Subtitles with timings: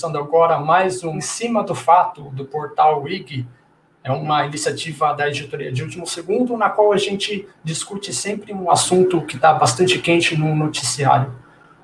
[0.00, 3.46] começando agora mais um Em Cima do Fato do portal WIG.
[4.02, 8.70] É uma iniciativa da editoria de último segundo, na qual a gente discute sempre um
[8.70, 11.34] assunto que está bastante quente no noticiário.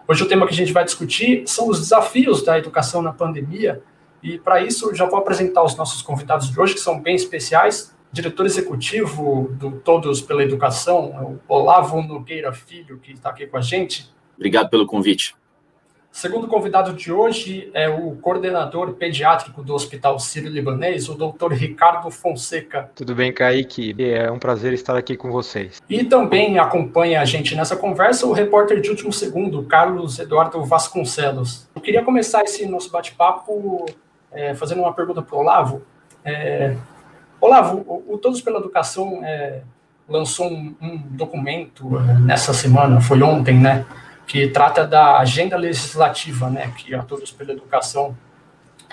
[0.08, 3.82] Hoje o tema que a gente vai discutir são os desafios da educação na pandemia,
[4.22, 7.94] e para isso já vou apresentar os nossos convidados de hoje, que são bem especiais.
[8.11, 13.61] Diretor executivo do Todos pela Educação, o Olavo Nogueira Filho, que está aqui com a
[13.61, 14.11] gente.
[14.36, 15.35] Obrigado pelo convite.
[16.16, 22.90] Segundo convidado de hoje é o coordenador pediátrico do Hospital Sírio-Libanês, o doutor Ricardo Fonseca.
[22.94, 23.94] Tudo bem, Kaique?
[24.02, 25.79] É um prazer estar aqui com vocês.
[25.90, 31.68] E também acompanha a gente nessa conversa o repórter de último segundo, Carlos Eduardo Vasconcelos.
[31.74, 33.84] Eu queria começar esse nosso bate-papo
[34.33, 35.83] é, fazendo uma pergunta para o Olavo.
[36.24, 36.74] É,
[37.38, 39.60] Olavo, o, o, Todos pela Educação é,
[40.08, 41.91] lançou um, um documento
[42.22, 43.84] nessa semana, foi ontem, né?
[44.27, 48.16] Que trata da agenda legislativa, né, que a Todos pela Educação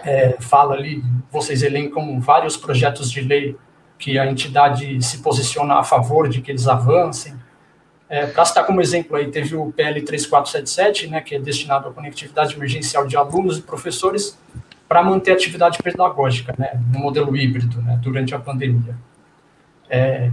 [0.03, 3.56] é, fala ali, vocês elencam vários projetos de lei
[3.98, 7.34] que a entidade se posiciona a favor de que eles avancem.
[8.09, 11.92] É, Para citar como exemplo aí, teve o PL 3477, né, que é destinado à
[11.92, 14.38] conectividade emergencial de alunos e professores
[14.88, 18.95] para manter a atividade pedagógica, né, no modelo híbrido, né, durante a pandemia.
[19.89, 20.30] É,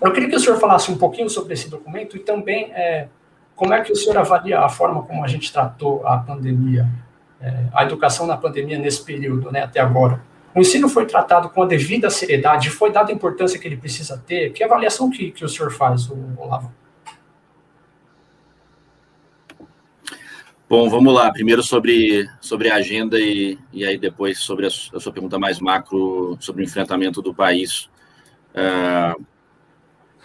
[0.00, 3.08] eu queria que o senhor falasse um pouquinho sobre esse documento e também é,
[3.54, 6.88] como é que o senhor avalia a forma como a gente tratou a pandemia,
[7.40, 10.20] é, a educação na pandemia nesse período, né, até agora?
[10.54, 14.22] O ensino foi tratado com a devida seriedade, foi dada a importância que ele precisa
[14.24, 14.52] ter?
[14.52, 16.72] Que avaliação que, que o senhor faz, Olavo?
[20.68, 21.30] Bom, vamos lá.
[21.30, 25.60] Primeiro sobre, sobre a agenda e, e aí depois sobre a, a sua pergunta mais
[25.60, 27.90] macro sobre o enfrentamento do país
[28.54, 29.24] uh,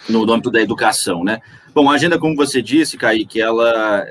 [0.07, 1.39] no âmbito da educação, né?
[1.73, 4.05] Bom, a agenda, como você disse, Kaique, ela,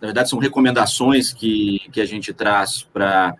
[0.00, 3.34] na verdade, são recomendações que, que a gente traz para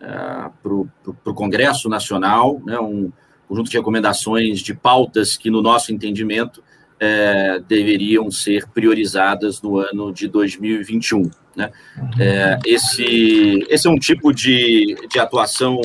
[0.00, 0.88] uh,
[1.24, 3.12] o Congresso Nacional, né, um
[3.48, 6.62] conjunto de recomendações de pautas que, no nosso entendimento,
[6.98, 11.30] é, deveriam ser priorizadas no ano de 2021.
[11.56, 11.70] Né?
[12.18, 15.80] É, esse, esse é um tipo de, de atuação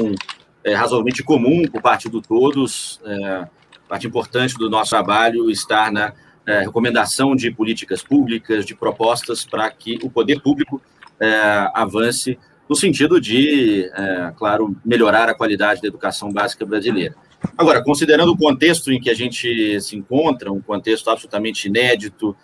[0.63, 3.47] é, razoavelmente comum por parte do todos, é,
[3.89, 6.13] parte importante do nosso trabalho estar na
[6.45, 10.79] é, recomendação de políticas públicas, de propostas para que o poder público
[11.19, 11.27] é,
[11.73, 12.37] avance
[12.69, 17.15] no sentido de, é, claro, melhorar a qualidade da educação básica brasileira.
[17.57, 22.35] Agora, considerando o contexto em que a gente se encontra, um contexto absolutamente inédito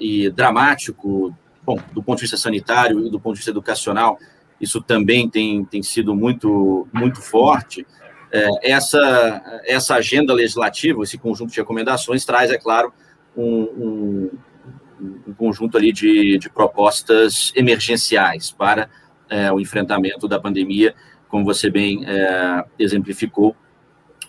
[0.00, 4.18] e dramático, bom, do ponto de vista sanitário e do ponto de vista educacional,
[4.60, 7.84] isso também tem, tem sido muito, muito forte.
[8.34, 12.92] É, essa, essa agenda legislativa, esse conjunto de recomendações, traz, é claro,
[13.36, 14.30] um, um,
[15.28, 18.90] um conjunto ali de, de, propostas emergenciais para
[19.30, 20.96] é, o enfrentamento da pandemia,
[21.28, 23.54] como você bem é, exemplificou,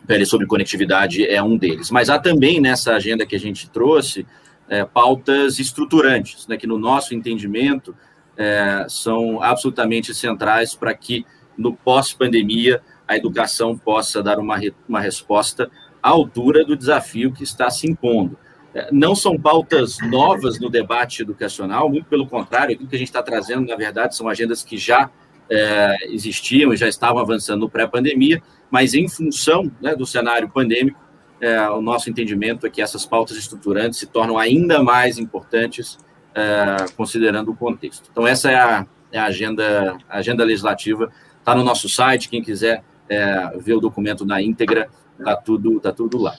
[0.05, 1.89] PL sobre conectividade é um deles.
[1.89, 4.23] Mas há também nessa agenda que a gente trouxe
[4.69, 7.95] é, pautas estruturantes, né, que no nosso entendimento
[8.37, 11.25] é, são absolutamente centrais para que
[11.57, 15.69] no pós-pandemia a educação possa dar uma, uma resposta
[16.01, 18.37] à altura do desafio que está se impondo.
[18.73, 23.07] É, não são pautas novas no debate educacional, muito pelo contrário, o que a gente
[23.07, 25.09] está trazendo, na verdade, são agendas que já
[25.49, 30.99] é, existiam e já estavam avançando no pré-pandemia, mas em função né, do cenário pandêmico,
[31.39, 35.97] é, o nosso entendimento é que essas pautas estruturantes se tornam ainda mais importantes
[36.33, 38.09] é, considerando o contexto.
[38.11, 42.41] Então, essa é a, é a agenda, a agenda legislativa, está no nosso site, quem
[42.41, 46.35] quiser é, ver o documento na íntegra, está tudo, tá tudo lá.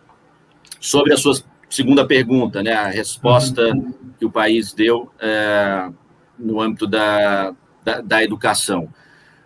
[0.81, 3.73] Sobre as suas segunda pergunta, né, a resposta
[4.19, 5.91] que o país deu é,
[6.39, 8.89] no âmbito da, da, da, educação.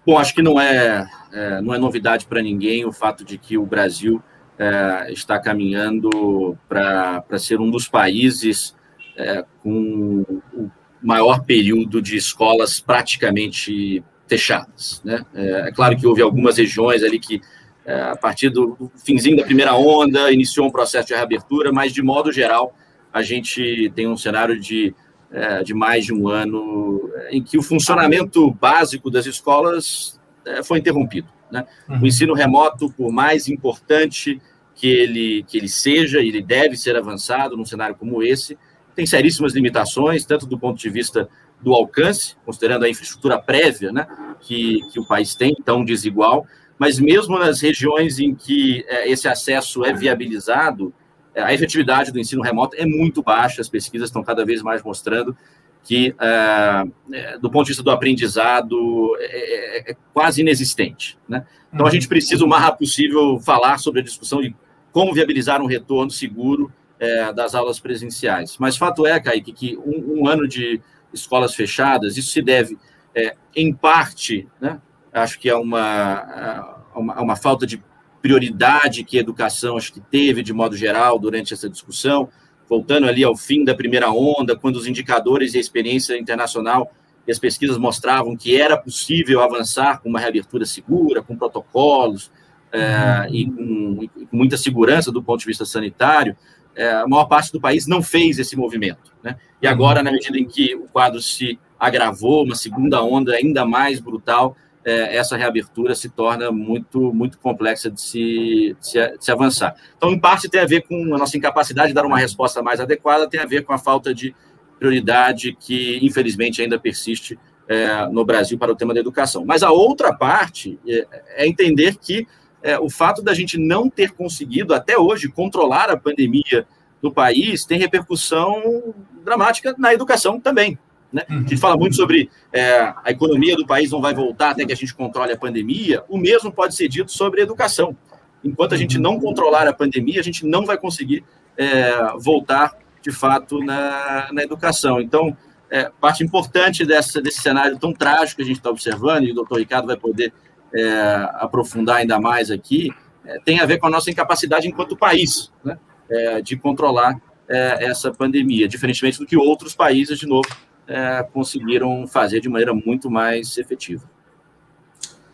[0.06, 3.56] Bom, acho que não é, é não é novidade para ninguém o fato de que
[3.56, 4.22] o Brasil
[4.58, 8.76] é, está caminhando para ser um dos países
[9.16, 10.70] é, com o
[11.02, 15.02] maior período de escolas praticamente fechadas.
[15.04, 15.26] Né?
[15.34, 17.40] É, é claro que houve algumas regiões ali que
[17.84, 22.00] é, a partir do finzinho da primeira onda, iniciou um processo de reabertura, mas, de
[22.00, 22.72] modo geral,
[23.12, 24.94] a gente tem um cenário de,
[25.32, 30.20] é, de mais de um ano em que o funcionamento básico das escolas
[30.64, 31.28] foi interrompido.
[31.50, 31.66] Né?
[31.88, 32.02] Uhum.
[32.02, 34.40] O ensino remoto, por mais importante
[34.74, 38.56] que ele, que ele seja, ele deve ser avançado num cenário como esse,
[38.94, 41.28] tem seríssimas limitações, tanto do ponto de vista
[41.62, 44.06] do alcance, considerando a infraestrutura prévia né,
[44.40, 46.46] que, que o país tem, tão desigual,
[46.78, 50.94] mas mesmo nas regiões em que é, esse acesso é viabilizado,
[51.34, 54.82] é, a efetividade do ensino remoto é muito baixa, as pesquisas estão cada vez mais
[54.82, 55.36] mostrando
[55.82, 61.18] que, uh, do ponto de vista do aprendizado, é, é, é quase inexistente.
[61.28, 61.44] Né?
[61.72, 64.54] Então, a gente precisa, o mais rápido possível, falar sobre a discussão de
[64.92, 68.56] como viabilizar um retorno seguro é, das aulas presenciais.
[68.58, 70.80] Mas fato é, Kaique, que um, um ano de
[71.12, 72.78] escolas fechadas, isso se deve,
[73.14, 74.80] é, em parte, né,
[75.12, 77.82] acho que é uma, uma, uma falta de
[78.22, 82.28] prioridade que a educação acho que teve, de modo geral, durante essa discussão,
[82.68, 86.92] voltando ali ao fim da primeira onda, quando os indicadores e a experiência internacional
[87.26, 92.30] e as pesquisas mostravam que era possível avançar com uma reabertura segura, com protocolos
[92.72, 96.36] é, e, com, e, com, muita segurança do ponto de vista sanitário,
[96.80, 99.12] é, a maior parte do país não fez esse movimento.
[99.22, 99.36] Né?
[99.60, 104.00] E agora, na medida em que o quadro se agravou, uma segunda onda ainda mais
[104.00, 109.30] brutal, é, essa reabertura se torna muito, muito complexa de se, de se, de se
[109.30, 109.74] avançar.
[109.94, 112.80] Então, em parte, tem a ver com a nossa incapacidade de dar uma resposta mais
[112.80, 114.34] adequada, tem a ver com a falta de
[114.78, 117.38] prioridade que, infelizmente, ainda persiste
[117.68, 119.44] é, no Brasil para o tema da educação.
[119.44, 121.06] Mas a outra parte é,
[121.36, 122.26] é entender que
[122.62, 126.66] é, o fato da gente não ter conseguido, até hoje, controlar a pandemia
[127.00, 130.78] do país tem repercussão dramática na educação também.
[131.12, 131.22] Né?
[131.28, 134.72] A gente fala muito sobre é, a economia do país não vai voltar até que
[134.72, 136.04] a gente controle a pandemia.
[136.08, 137.96] O mesmo pode ser dito sobre a educação.
[138.44, 141.24] Enquanto a gente não controlar a pandemia, a gente não vai conseguir
[141.56, 145.00] é, voltar de fato na, na educação.
[145.00, 145.36] Então,
[145.70, 149.34] é, parte importante dessa, desse cenário tão trágico que a gente está observando, e o
[149.34, 150.32] doutor Ricardo vai poder
[150.74, 152.90] é, aprofundar ainda mais aqui,
[153.24, 155.78] é, tem a ver com a nossa incapacidade enquanto país né,
[156.08, 160.48] é, de controlar é, essa pandemia, diferentemente do que outros países, de novo,
[160.86, 164.08] é, conseguiram fazer de maneira muito mais efetiva.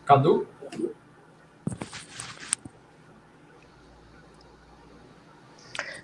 [0.05, 0.47] Cadu?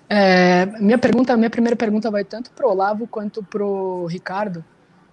[0.09, 4.63] É, minha pergunta, minha primeira pergunta vai tanto para o Olavo quanto para o Ricardo.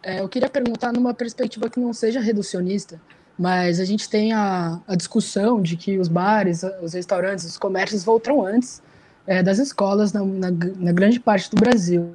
[0.02, 3.00] É, eu queria perguntar numa perspectiva que não seja reducionista,
[3.40, 8.04] mas a gente tem a, a discussão de que os bares, os restaurantes, os comércios
[8.04, 8.82] voltam antes
[9.26, 12.14] é, das escolas na, na, na, grande parte do Brasil.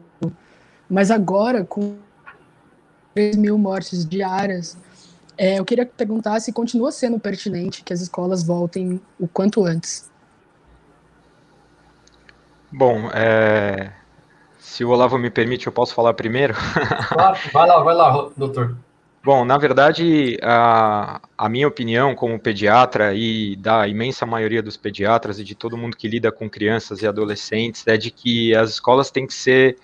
[0.87, 1.95] Mas agora, com
[3.15, 4.77] 3 mil mortes diárias.
[5.35, 10.11] É, eu queria perguntar se continua sendo pertinente que as escolas voltem o quanto antes.
[12.71, 13.91] Bom, é...
[14.59, 16.53] se o Olavo me permite, eu posso falar primeiro?
[17.09, 18.77] Claro, vai lá, vai lá, doutor.
[19.25, 25.39] Bom, na verdade, a, a, minha opinião como pediatra e da imensa maioria dos pediatras
[25.39, 29.09] e de todo mundo que lida com crianças e adolescentes é de que as escolas
[29.09, 29.77] têm que ser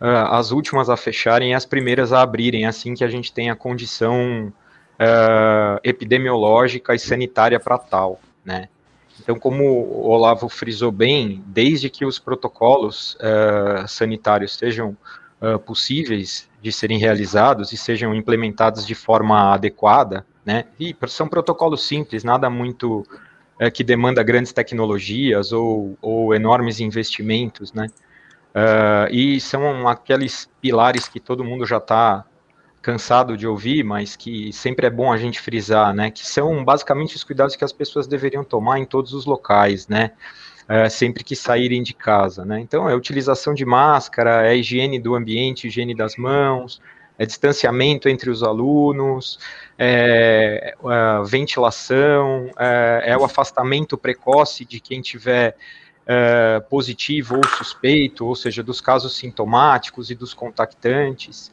[0.00, 3.50] uh, as últimas a fecharem e as primeiras a abrirem, assim que a gente tem
[3.50, 4.52] a condição
[5.00, 8.68] uh, epidemiológica e sanitária para tal, né?
[9.20, 14.96] Então, como o Olavo frisou bem, desde que os protocolos uh, sanitários sejam
[15.66, 20.64] possíveis de serem realizados e sejam implementados de forma adequada, né?
[20.80, 23.06] E são protocolos simples, nada muito
[23.72, 27.86] que demanda grandes tecnologias ou, ou enormes investimentos, né?
[28.52, 32.24] Uh, e são aqueles pilares que todo mundo já está
[32.82, 36.10] cansado de ouvir, mas que sempre é bom a gente frisar, né?
[36.10, 40.12] Que são basicamente os cuidados que as pessoas deveriam tomar em todos os locais, né?
[40.68, 42.58] Uh, sempre que saírem de casa, né?
[42.58, 46.80] Então, é utilização de máscara, é higiene do ambiente, higiene das mãos,
[47.18, 49.38] é distanciamento entre os alunos,
[49.78, 55.56] é, é ventilação, é, é o afastamento precoce de quem tiver
[56.06, 61.48] uh, positivo ou suspeito, ou seja, dos casos sintomáticos e dos contactantes.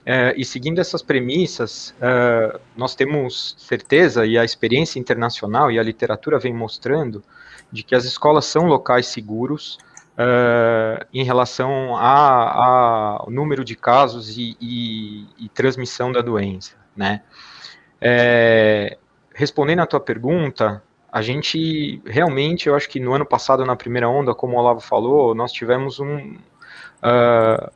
[0.00, 5.82] Uh, e seguindo essas premissas, uh, nós temos certeza, e a experiência internacional e a
[5.82, 7.22] literatura vem mostrando,
[7.72, 9.78] de que as escolas são locais seguros
[10.18, 16.74] uh, em relação ao número de casos e, e, e, transmissão da doença.
[16.96, 17.22] Né?
[18.00, 18.98] É,
[19.34, 24.08] respondendo à tua pergunta, a gente realmente, eu acho que no ano passado, na primeira
[24.08, 26.36] onda, como o Olavo falou, nós tivemos um,
[27.02, 27.70] uh,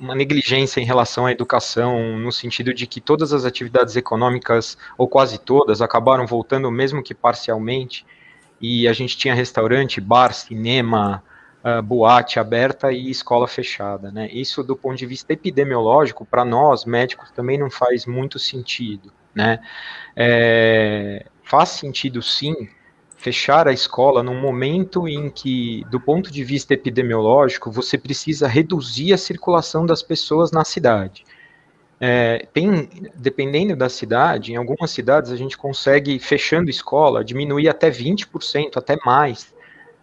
[0.00, 5.08] uma negligência em relação à educação, no sentido de que todas as atividades econômicas, ou
[5.08, 8.04] quase todas, acabaram voltando, mesmo que parcialmente,
[8.60, 11.22] e a gente tinha restaurante, bar, cinema,
[11.64, 14.10] uh, boate aberta e escola fechada.
[14.10, 14.28] Né?
[14.30, 19.12] Isso, do ponto de vista epidemiológico, para nós, médicos, também não faz muito sentido.
[19.34, 19.60] Né?
[20.16, 22.68] É, faz sentido sim
[23.16, 29.12] fechar a escola num momento em que, do ponto de vista epidemiológico, você precisa reduzir
[29.12, 31.24] a circulação das pessoas na cidade.
[32.02, 37.90] É, tem, dependendo da cidade, em algumas cidades a gente consegue, fechando escola, diminuir até
[37.90, 39.52] 20%, até mais,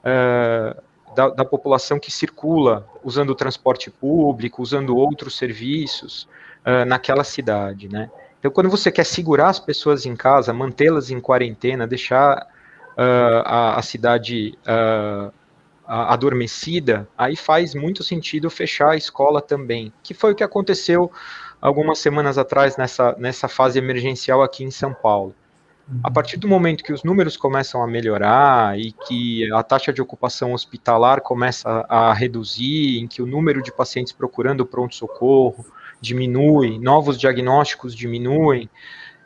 [0.04, 0.80] uh,
[1.16, 6.30] da, da, população que circula usando o transporte público, usando outros serviços
[6.64, 8.12] uh, naquela cidade, né?
[8.38, 12.44] Então, quando você quer segurar as pessoas em casa, mantê-las em quarentena, deixar
[12.96, 14.56] uh, a, a, cidade
[15.88, 21.12] adormecida, aí faz muito sentido fechar a escola também, que foi o que aconteceu
[21.62, 25.34] algumas semanas atrás nessa, nessa fase emergencial aqui em São Paulo.
[26.04, 30.02] A partir do momento que os números começam a melhorar e que a taxa de
[30.02, 35.66] ocupação hospitalar começa a reduzir, em que o número de pacientes procurando pronto-socorro
[36.02, 38.70] diminui, novos diagnósticos diminuem,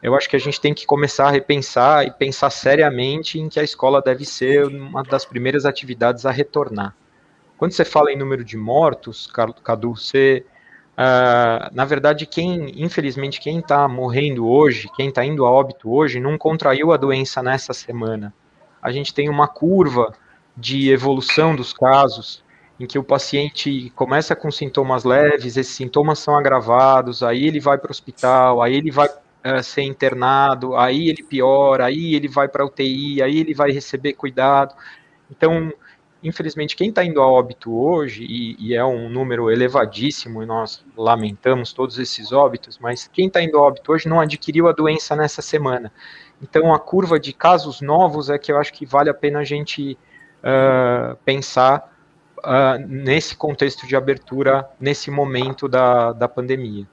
[0.04, 3.60] eu acho que a gente tem que começar a repensar e pensar seriamente em que
[3.60, 6.96] a escola deve ser uma das primeiras atividades a retornar.
[7.58, 9.28] Quando você fala em número de mortos,
[9.64, 10.46] Cadu, você
[11.02, 16.20] Uh, na verdade, quem, infelizmente, quem está morrendo hoje, quem está indo a óbito hoje,
[16.20, 18.32] não contraiu a doença nessa semana.
[18.80, 20.14] A gente tem uma curva
[20.56, 22.44] de evolução dos casos,
[22.80, 27.80] em que o paciente começa com sintomas leves, esses sintomas são agravados, aí ele vai
[27.80, 32.48] para o hospital, aí ele vai uh, ser internado, aí ele piora, aí ele vai
[32.48, 34.76] para UTI, aí ele vai receber cuidado.
[35.32, 35.74] Então,
[36.24, 40.84] infelizmente, quem está indo a óbito hoje, e, e, é um número elevadíssimo, e nós
[40.96, 45.16] lamentamos todos esses óbitos, mas quem está indo a óbito hoje não adquiriu a doença
[45.16, 45.92] nessa semana.
[46.42, 49.44] Então, a curva de casos novos é que eu acho que vale a pena a
[49.44, 49.98] gente
[50.42, 51.92] uh, pensar
[52.40, 56.88] uh, nesse contexto de abertura, nesse momento da, da pandemia.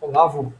[0.00, 0.52] Olavo,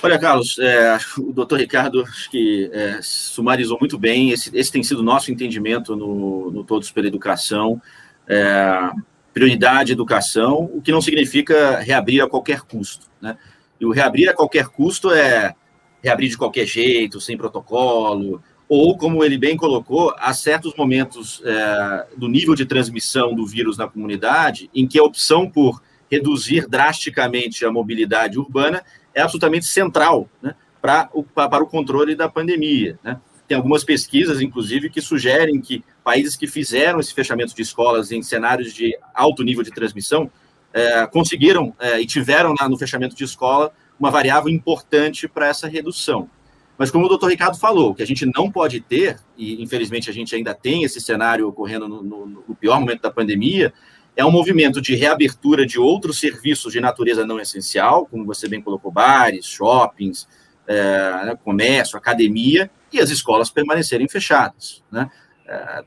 [0.00, 4.30] Olha, Carlos, é, o doutor Ricardo acho que é, sumarizou muito bem.
[4.30, 7.82] Esse, esse, tem sido o nosso entendimento no, no Todos pela Educação.
[8.26, 8.90] É,
[9.34, 13.06] prioridade educação, o que não significa reabrir a qualquer custo.
[13.20, 13.36] Né?
[13.80, 15.54] E o reabrir a qualquer custo é
[16.02, 22.06] reabrir de qualquer jeito, sem protocolo, ou, como ele bem colocou, há certos momentos é,
[22.16, 27.64] do nível de transmissão do vírus na comunidade em que a opção por reduzir drasticamente
[27.64, 28.82] a mobilidade urbana
[29.18, 32.98] é absolutamente central né, para, o, para o controle da pandemia.
[33.02, 33.20] Né?
[33.46, 38.22] Tem algumas pesquisas, inclusive, que sugerem que países que fizeram esse fechamento de escolas em
[38.22, 40.30] cenários de alto nível de transmissão
[40.72, 46.28] é, conseguiram é, e tiveram no fechamento de escola uma variável importante para essa redução.
[46.76, 50.12] Mas como o doutor Ricardo falou, que a gente não pode ter, e infelizmente a
[50.12, 53.72] gente ainda tem esse cenário ocorrendo no, no, no pior momento da pandemia,
[54.18, 58.60] é um movimento de reabertura de outros serviços de natureza não essencial, como você bem
[58.60, 60.26] colocou, bares, shoppings,
[60.66, 64.82] é, né, comércio, academia, e as escolas permanecerem fechadas.
[64.90, 65.08] Né?
[65.46, 65.84] É,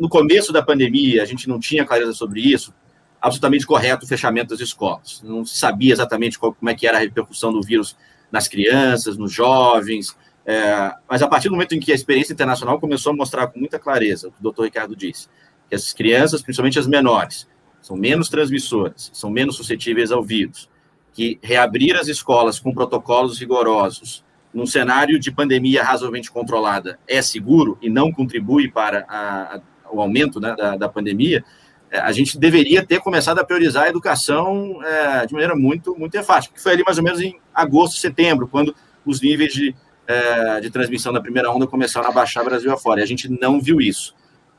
[0.00, 2.74] no começo da pandemia, a gente não tinha clareza sobre isso,
[3.20, 5.22] absolutamente correto o fechamento das escolas.
[5.22, 7.96] Não se sabia exatamente qual, como é que era a repercussão do vírus
[8.28, 12.80] nas crianças, nos jovens, é, mas a partir do momento em que a experiência internacional
[12.80, 15.28] começou a mostrar com muita clareza, o que o doutor Ricardo disse,
[15.68, 17.48] que as crianças, principalmente as menores,
[17.80, 20.68] são menos transmissoras, são menos suscetíveis ao vírus,
[21.12, 27.78] que reabrir as escolas com protocolos rigorosos, num cenário de pandemia razoavelmente controlada, é seguro
[27.80, 29.60] e não contribui para a, a,
[29.92, 31.44] o aumento né, da, da, pandemia,
[31.90, 36.16] é, a gente deveria ter começado a priorizar a educação é, de maneira muito, muito
[36.16, 39.74] enfática, que foi ali mais ou menos em agosto, setembro, quando os níveis de,
[40.06, 43.60] é, de transmissão da primeira onda começaram a baixar Brasil afora, e a gente não
[43.60, 44.14] viu isso.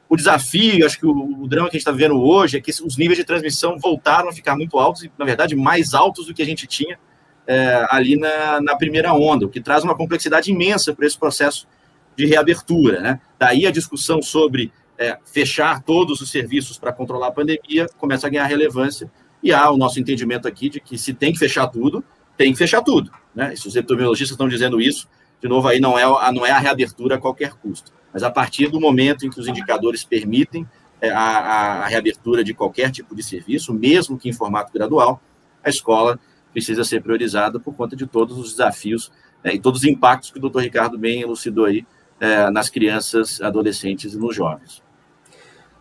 [0.09, 2.71] O desafio, acho que o, o drama que a gente está vendo hoje é que
[2.71, 6.33] os níveis de transmissão voltaram a ficar muito altos, e, na verdade, mais altos do
[6.33, 6.97] que a gente tinha
[7.45, 11.67] é, ali na, na, primeira onda, o que traz uma complexidade imensa para esse processo
[12.15, 12.99] de reabertura.
[12.99, 13.21] Né?
[13.39, 18.29] Daí a discussão sobre é, fechar todos os serviços para controlar a pandemia começa a
[18.29, 19.09] ganhar relevância,
[19.41, 22.03] e há o nosso entendimento aqui de que se tem que fechar tudo,
[22.35, 23.11] tem que fechar tudo.
[23.35, 23.53] Né?
[23.53, 25.07] E se os epidemiologistas estão dizendo isso,
[25.41, 27.93] de novo, aí não é, não é a reabertura a qualquer custo.
[28.17, 30.67] Mas a partir do momento em que os indicadores permitem
[30.99, 35.21] é, a, a reabertura de qualquer tipo de serviço, mesmo que em formato gradual,
[35.63, 36.19] a escola
[36.51, 39.11] precisa ser priorizada por conta de todos os desafios
[39.43, 41.85] é, e todos os impactos que o doutor Ricardo bem elucidou aí
[42.19, 44.81] é, nas crianças, adolescentes e nos jovens.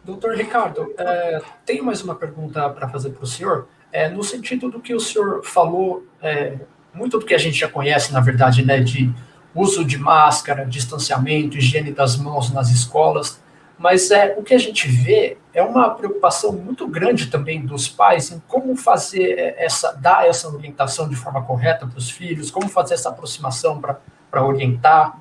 [0.04, 3.66] Doutor Ricardo, é, tenho mais uma pergunta para fazer para o senhor.
[3.90, 6.58] É, no sentido do que o senhor falou, é,
[6.92, 9.10] muito do que a gente já conhece, na verdade, né, de
[9.56, 13.40] uso de máscara, distanciamento, higiene das mãos nas escolas,
[13.78, 18.30] mas é o que a gente vê é uma preocupação muito grande também dos pais
[18.30, 22.94] em como fazer essa dar essa orientação de forma correta para os filhos, como fazer
[22.94, 25.18] essa aproximação para orientar.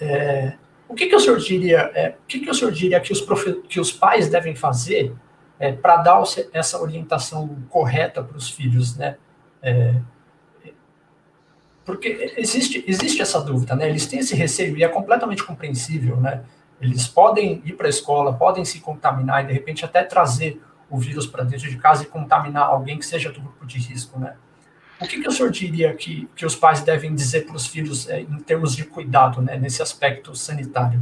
[0.00, 0.54] É,
[0.88, 1.90] o que, que o senhor diria?
[1.94, 5.12] É, o que, que o senhor diria que os, profe, que os pais devem fazer
[5.58, 6.22] é, para dar
[6.52, 9.16] essa orientação correta para os filhos, né?
[11.86, 13.88] Porque existe, existe essa dúvida, né?
[13.88, 16.42] Eles têm esse receio e é completamente compreensível, né?
[16.80, 20.98] Eles podem ir para a escola, podem se contaminar e de repente até trazer o
[20.98, 24.34] vírus para dentro de casa e contaminar alguém que seja do grupo de risco, né?
[25.00, 28.08] O que, que o senhor diria que, que os pais devem dizer para os filhos
[28.08, 31.00] é, em termos de cuidado, né, nesse aspecto sanitário?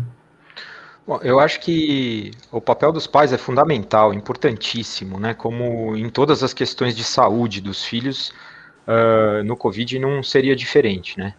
[1.06, 5.32] Bom, eu acho que o papel dos pais é fundamental, importantíssimo, né?
[5.32, 8.32] Como em todas as questões de saúde dos filhos,
[8.86, 11.34] uh, no Covid não seria diferente, né?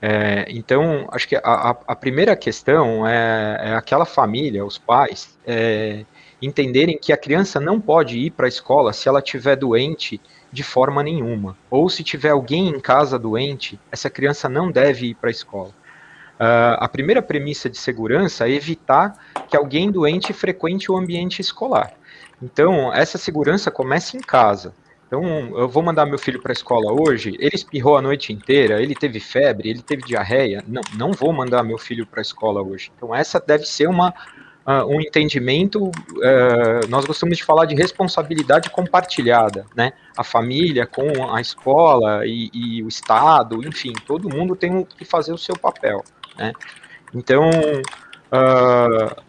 [0.00, 6.04] É, então, acho que a, a primeira questão é, é, aquela família, os pais, é,
[6.40, 10.20] entenderem que a criança não pode ir para a escola se ela estiver doente
[10.52, 11.56] de forma nenhuma.
[11.70, 15.70] Ou se tiver alguém em casa doente, essa criança não deve ir para a escola.
[16.38, 21.94] Uh, a primeira premissa de segurança é evitar que alguém doente frequente o ambiente escolar.
[22.42, 24.74] Então, essa segurança começa em casa.
[25.06, 25.22] Então,
[25.56, 28.94] eu vou mandar meu filho para a escola hoje, ele espirrou a noite inteira, ele
[28.94, 30.64] teve febre, ele teve diarreia.
[30.66, 32.90] Não, não vou mandar meu filho para a escola hoje.
[32.96, 34.12] Então, essa deve ser uma,
[34.66, 35.84] uh, um entendimento.
[35.84, 39.92] Uh, nós gostamos de falar de responsabilidade compartilhada, né?
[40.16, 45.32] A família com a escola e, e o Estado, enfim, todo mundo tem que fazer
[45.32, 46.02] o seu papel,
[46.36, 46.52] né?
[47.14, 49.22] Então, uh,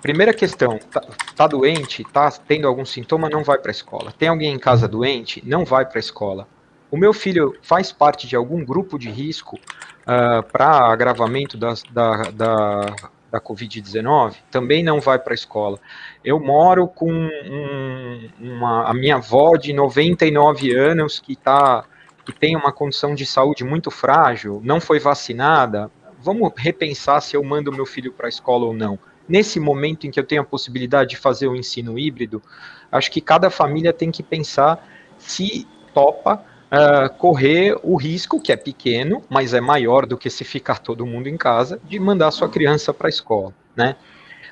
[0.00, 1.02] Primeira questão, tá,
[1.34, 4.12] tá, doente, tá tendo algum sintoma, não vai para a escola.
[4.16, 6.46] Tem alguém em casa doente, não vai para a escola.
[6.88, 12.86] O meu filho faz parte de algum grupo de risco uh, para agravamento da, da,
[13.30, 15.80] da Covid-19, também não vai para a escola.
[16.24, 21.84] Eu moro com um, uma, a minha avó de 99 anos que, tá,
[22.24, 25.90] que tem uma condição de saúde muito frágil, não foi vacinada.
[26.20, 28.98] Vamos repensar se eu mando meu filho para a escola ou não
[29.28, 32.42] nesse momento em que eu tenho a possibilidade de fazer o ensino híbrido,
[32.90, 34.86] acho que cada família tem que pensar
[35.18, 36.42] se topa
[36.72, 41.06] uh, correr o risco, que é pequeno, mas é maior do que se ficar todo
[41.06, 43.96] mundo em casa, de mandar sua criança para a escola, né?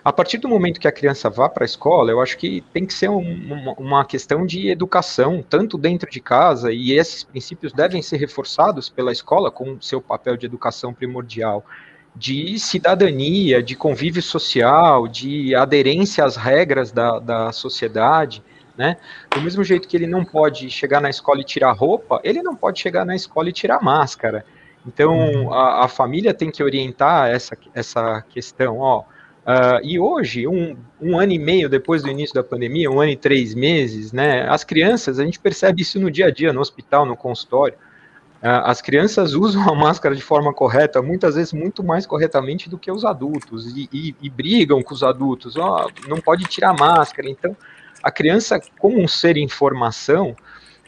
[0.04, 2.86] A partir do momento que a criança vá para a escola, eu acho que tem
[2.86, 7.72] que ser um, uma, uma questão de educação, tanto dentro de casa, e esses princípios
[7.72, 11.66] devem ser reforçados pela escola com seu papel de educação primordial
[12.16, 18.42] de cidadania, de convívio social, de aderência às regras da, da sociedade,
[18.76, 18.96] né?
[19.30, 22.56] Do mesmo jeito que ele não pode chegar na escola e tirar roupa, ele não
[22.56, 24.44] pode chegar na escola e tirar máscara.
[24.86, 25.52] Então, uhum.
[25.52, 29.00] a, a família tem que orientar essa, essa questão, ó.
[29.00, 33.12] Uh, e hoje, um, um ano e meio depois do início da pandemia, um ano
[33.12, 34.48] e três meses, né?
[34.48, 37.76] As crianças, a gente percebe isso no dia a dia, no hospital, no consultório
[38.42, 42.90] as crianças usam a máscara de forma correta, muitas vezes muito mais corretamente do que
[42.90, 47.28] os adultos, e, e, e brigam com os adultos, oh, não pode tirar máscara.
[47.28, 47.56] Então,
[48.02, 50.36] a criança, como um ser em formação,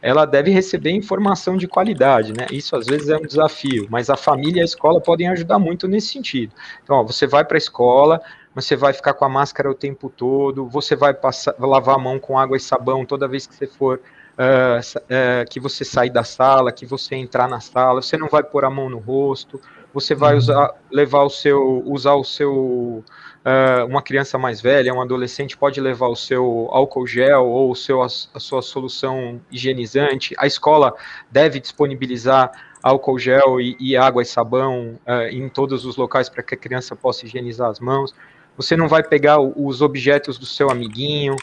[0.01, 2.47] ela deve receber informação de qualidade, né?
[2.53, 5.89] Isso às vezes é um desafio, mas a família e a escola podem ajudar muito
[5.89, 6.55] nesse sentido.
[6.83, 8.21] Então, ó, você vai para a escola,
[8.55, 12.19] você vai ficar com a máscara o tempo todo, você vai passar, lavar a mão
[12.19, 14.01] com água e sabão toda vez que você for
[14.39, 18.43] uh, uh, que você sair da sala, que você entrar na sala, você não vai
[18.43, 19.61] pôr a mão no rosto,
[19.93, 20.39] você vai uhum.
[20.39, 25.81] usar, levar o seu, usar o seu, uh, uma criança mais velha, um adolescente pode
[25.81, 30.35] levar o seu álcool gel ou o seu, a sua solução higienizante.
[30.39, 30.95] A escola
[31.31, 35.01] deve disponibilizar álcool gel e, e água e sabão
[35.33, 38.15] em todos os locais para que a criança possa higienizar as mãos.
[38.57, 41.35] Você não vai pegar os objetos do seu amiguinho,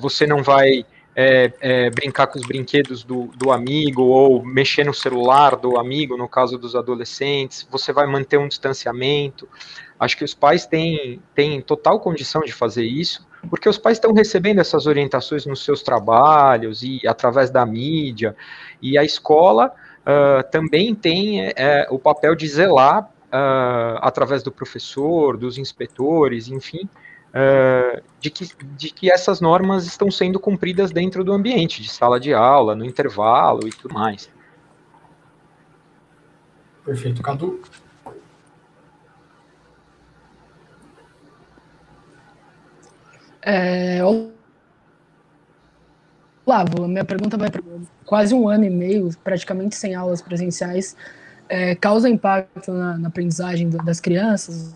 [0.00, 0.86] você não vai
[1.20, 6.16] é, é, brincar com os brinquedos do, do amigo ou mexer no celular do amigo,
[6.16, 9.48] no caso dos adolescentes, você vai manter um distanciamento.
[9.98, 14.12] Acho que os pais têm, têm total condição de fazer isso, porque os pais estão
[14.12, 18.36] recebendo essas orientações nos seus trabalhos e através da mídia,
[18.80, 25.36] e a escola uh, também tem é, o papel de zelar uh, através do professor,
[25.36, 26.88] dos inspetores, enfim,
[27.30, 32.18] uh, de, que, de que essas normas estão sendo cumpridas dentro do ambiente, de sala
[32.18, 34.30] de aula, no intervalo e tudo mais.
[36.84, 37.60] Perfeito, Cadu.
[43.42, 44.00] É,
[46.44, 47.62] Olavo, minha pergunta vai para
[48.04, 50.96] quase um ano e meio, praticamente sem aulas presenciais,
[51.48, 54.74] é, causa impacto na, na aprendizagem do, das crianças,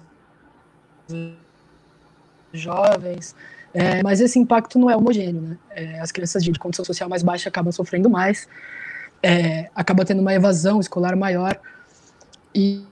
[2.53, 3.35] jovens,
[3.75, 5.59] é, mas esse impacto não é homogêneo, né?
[5.71, 8.47] É, as crianças de condição social mais baixa acabam sofrendo mais,
[9.23, 11.59] é, acaba tendo uma evasão escolar maior.
[12.55, 12.85] E,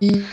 [0.00, 0.24] e,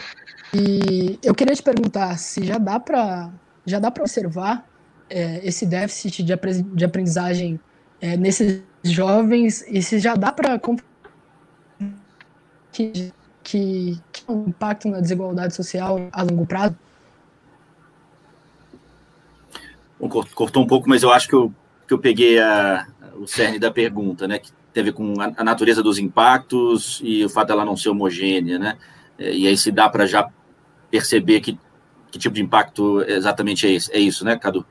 [0.53, 3.31] e, eu queria te perguntar se já dá para
[3.65, 4.65] já dá para observar
[5.09, 6.33] é, esse déficit de,
[6.73, 7.59] de aprendizagem
[8.01, 10.59] é, nesses jovens e se já dá para
[12.71, 13.11] que,
[13.43, 16.75] que, que é um impacto na desigualdade social a longo prazo?
[19.99, 21.53] Bom, cortou um pouco, mas eu acho que eu,
[21.87, 24.39] que eu peguei a, o cerne da pergunta, né?
[24.39, 28.59] Que teve com a, a natureza dos impactos e o fato dela não ser homogênea,
[28.59, 28.77] né?
[29.17, 30.29] É, e aí se dá para já
[30.91, 31.57] perceber que,
[32.11, 34.65] que tipo de impacto exatamente é, esse, é isso, né, Cadu?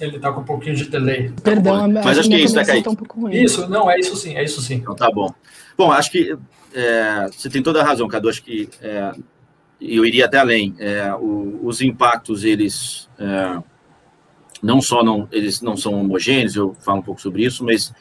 [0.00, 1.32] Ele está com um pouquinho de delay.
[1.42, 2.82] Perdão, tá mas acho que é isso, né, Kaique?
[2.82, 3.34] Tá um pouco ruim.
[3.36, 4.74] Isso, não, é isso sim, é isso sim.
[4.74, 5.32] Então tá bom.
[5.78, 6.36] Bom, acho que
[6.74, 8.28] é, você tem toda a razão, Cadu.
[8.28, 9.12] Acho que é,
[9.86, 10.74] eu iria até além.
[10.78, 13.62] É, o, os impactos, eles é,
[14.62, 17.92] não só não, eles não são homogêneos, eu falo um pouco sobre isso, mas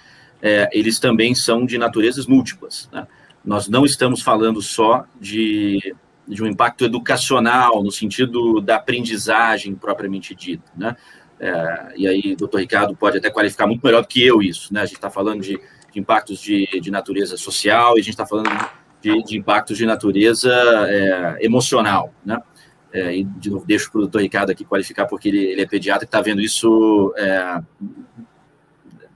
[0.42, 2.90] é, eles também são de naturezas múltiplas.
[2.92, 3.06] Né?
[3.44, 5.94] Nós não estamos falando só de,
[6.26, 10.72] de um impacto educacional, no sentido da aprendizagem propriamente dita.
[10.76, 10.96] Né?
[11.40, 14.74] É, e aí, doutor Ricardo pode até qualificar muito melhor do que eu isso.
[14.74, 14.82] Né?
[14.82, 15.60] A gente está falando de,
[15.92, 18.66] de, impactos de, de natureza social e a gente está falando de,
[19.04, 20.52] de, impactos de natureza
[20.88, 22.14] é, emocional.
[22.26, 22.42] Né?
[22.94, 26.04] É, e de novo, deixo o doutor Ricardo aqui qualificar, porque ele, ele é pediatra
[26.04, 27.60] e está vendo isso é,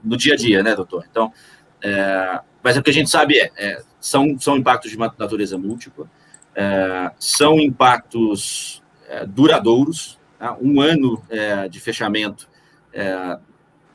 [0.02, 1.06] no dia a dia, né, doutor?
[1.08, 1.32] Então,
[1.80, 5.56] é, mas é o que a gente sabe é, é são, são impactos de natureza
[5.56, 6.10] múltipla,
[6.54, 8.82] é, são impactos
[9.28, 10.54] duradouros, tá?
[10.60, 11.22] um ano
[11.70, 12.46] de fechamento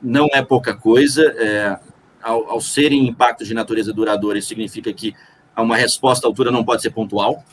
[0.02, 1.22] não é pouca coisa,
[2.20, 5.14] ao, ao serem impactos de natureza duradoura, isso significa que
[5.62, 7.44] uma resposta à altura não pode ser pontual,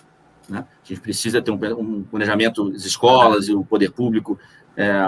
[0.49, 0.65] né?
[0.83, 4.39] a gente precisa ter um, um planejamento, as escolas e o poder público,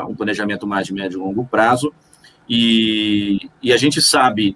[0.08, 1.94] um planejamento mais de médio e longo prazo,
[2.48, 4.56] e, e a gente sabe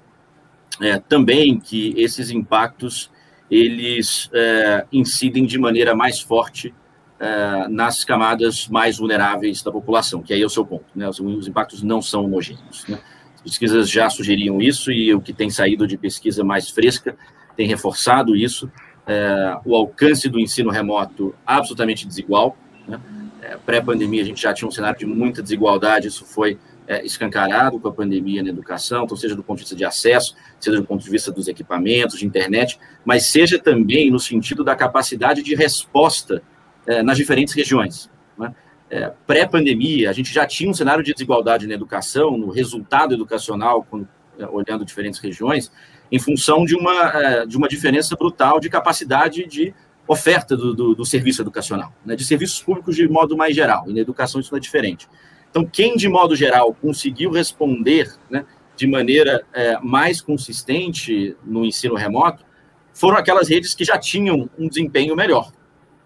[0.82, 3.10] é, também que esses impactos
[3.50, 6.74] eles é, incidem de maneira mais forte
[7.20, 10.86] é, nas camadas mais vulneráveis da população, que aí é o seu ponto.
[10.94, 11.08] Né?
[11.08, 12.86] Os, os impactos não são homogêneos.
[12.88, 13.00] Né?
[13.36, 17.18] As pesquisas já sugeriam isso e o que tem saído de pesquisa mais fresca
[17.58, 18.72] tem reforçado isso.
[19.06, 22.56] É, o alcance do ensino remoto absolutamente desigual.
[22.88, 23.00] Né?
[23.42, 27.80] É, Pré-pandemia a gente já tinha um cenário de muita desigualdade, isso foi é, escancarado
[27.80, 30.86] com a pandemia na educação, então seja do ponto de vista de acesso, seja do
[30.86, 35.56] ponto de vista dos equipamentos, de internet, mas seja também no sentido da capacidade de
[35.56, 36.42] resposta
[36.86, 38.10] é, nas diferentes regiões.
[38.38, 38.54] Né?
[38.90, 43.86] É, Pré-pandemia, a gente já tinha um cenário de desigualdade na educação, no resultado educacional,
[43.90, 44.08] quando,
[44.40, 45.72] é, olhando diferentes regiões,
[46.12, 49.74] em função de uma, é, de uma diferença brutal de capacidade de
[50.08, 52.16] oferta do, do, do serviço educacional, né?
[52.16, 55.08] de serviços públicos de modo mais geral, e na educação isso não é diferente.
[55.50, 61.96] Então, quem, de modo geral, conseguiu responder né, de maneira é, mais consistente no ensino
[61.96, 62.46] remoto
[62.94, 65.52] foram aquelas redes que já tinham um desempenho melhor.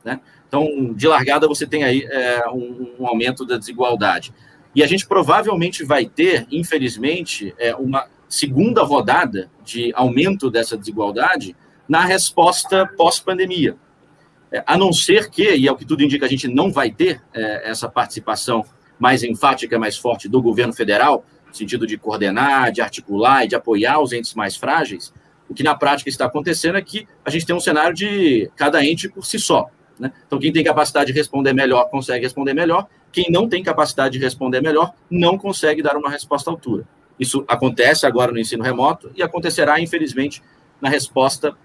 [0.03, 0.19] Né?
[0.47, 4.33] Então, de largada, você tem aí é, um, um, aumento da desigualdade.
[4.75, 11.53] E a gente provavelmente vai ter, infelizmente, é, uma segunda rodada de aumento dessa desigualdade
[11.87, 13.75] na resposta pós-pandemia.
[14.49, 16.89] É, a não ser que, e é o que tudo indica, a gente não vai
[16.89, 18.63] ter é, essa participação
[18.97, 23.55] mais enfática, mais forte do governo federal, no sentido de coordenar, de articular e de
[23.55, 25.13] apoiar os entes mais frágeis,
[25.49, 28.81] o que na prática está acontecendo é que a gente tem um cenário de cada
[28.85, 29.69] ente por si só.
[29.99, 30.13] Né?
[30.25, 34.23] Então, quem tem capacidade de responder melhor consegue responder melhor, quem não tem capacidade de
[34.23, 36.87] responder melhor não consegue dar uma resposta à altura.
[37.19, 40.41] Isso acontece agora no ensino remoto e acontecerá, infelizmente,
[40.81, 41.55] na resposta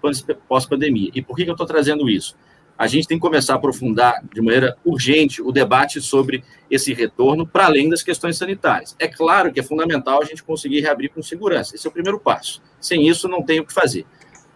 [0.47, 1.11] pós-pandemia.
[1.13, 2.35] E por que eu estou trazendo isso?
[2.77, 7.47] a gente tem que começar a aprofundar de maneira urgente o debate sobre esse retorno
[7.47, 8.95] para além das questões sanitárias.
[8.99, 11.75] É claro que é fundamental a gente conseguir reabrir com segurança.
[11.75, 12.61] Esse é o primeiro passo.
[12.79, 14.05] Sem isso, não tem o que fazer.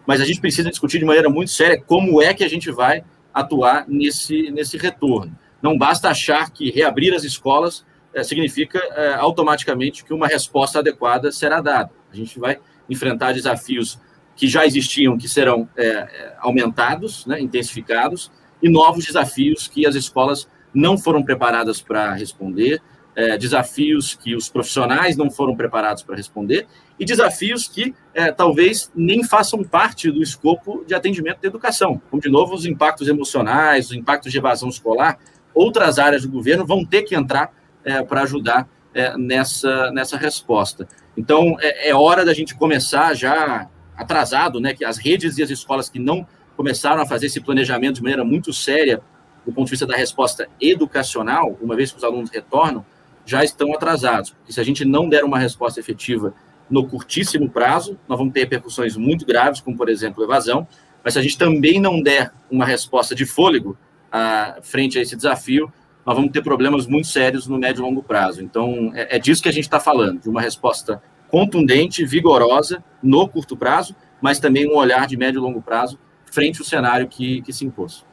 [0.06, 3.04] Mas a gente precisa discutir de maneira muito séria como é que a gente vai
[3.34, 5.36] atuar nesse, nesse retorno.
[5.60, 11.32] Não basta achar que reabrir as escolas é, significa é, automaticamente que uma resposta adequada
[11.32, 11.90] será dada.
[12.12, 13.98] A gente vai enfrentar desafios
[14.36, 18.30] que já existiam, que serão é, é, aumentados, né, intensificados,
[18.62, 22.80] e novos desafios que as escolas não foram preparadas para responder,
[23.14, 26.66] é, desafios que os profissionais não foram preparados para responder,
[26.98, 32.00] e desafios que é, talvez nem façam parte do escopo de atendimento da educação.
[32.10, 35.18] Como, de novo, os impactos emocionais, os impactos de evasão escolar,
[35.52, 37.52] outras áreas do governo vão ter que entrar
[37.84, 40.86] é, para ajudar é, nessa, nessa resposta.
[41.16, 45.50] Então, é, é hora da gente começar já atrasado, né, que as redes e as
[45.50, 49.00] escolas que não começaram a fazer esse planejamento de maneira muito séria
[49.44, 52.84] do ponto de vista da resposta educacional, uma vez que os alunos retornam,
[53.24, 54.30] já estão atrasados.
[54.30, 56.34] Porque se a gente não der uma resposta efetiva
[56.70, 60.66] no curtíssimo prazo, nós vamos ter repercussões muito graves, como, por exemplo, evasão,
[61.04, 63.76] mas se a gente também não der uma resposta de fôlego
[64.10, 65.72] à frente a esse desafio,
[66.04, 68.42] nós vamos ter problemas muito sérios no médio e longo prazo.
[68.42, 73.26] Então, é, é disso que a gente está falando, de uma resposta contundente, vigorosa no
[73.28, 75.98] curto prazo, mas também um olhar de médio e longo prazo
[76.30, 78.04] frente ao cenário que, que se impôs.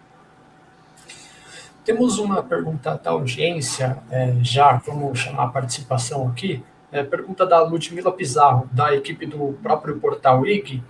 [1.83, 6.63] Temos uma pergunta da audiência, é, já vamos chamar a participação aqui.
[6.91, 10.83] É, pergunta da Ludmila Pizarro, da equipe do próprio portal IG.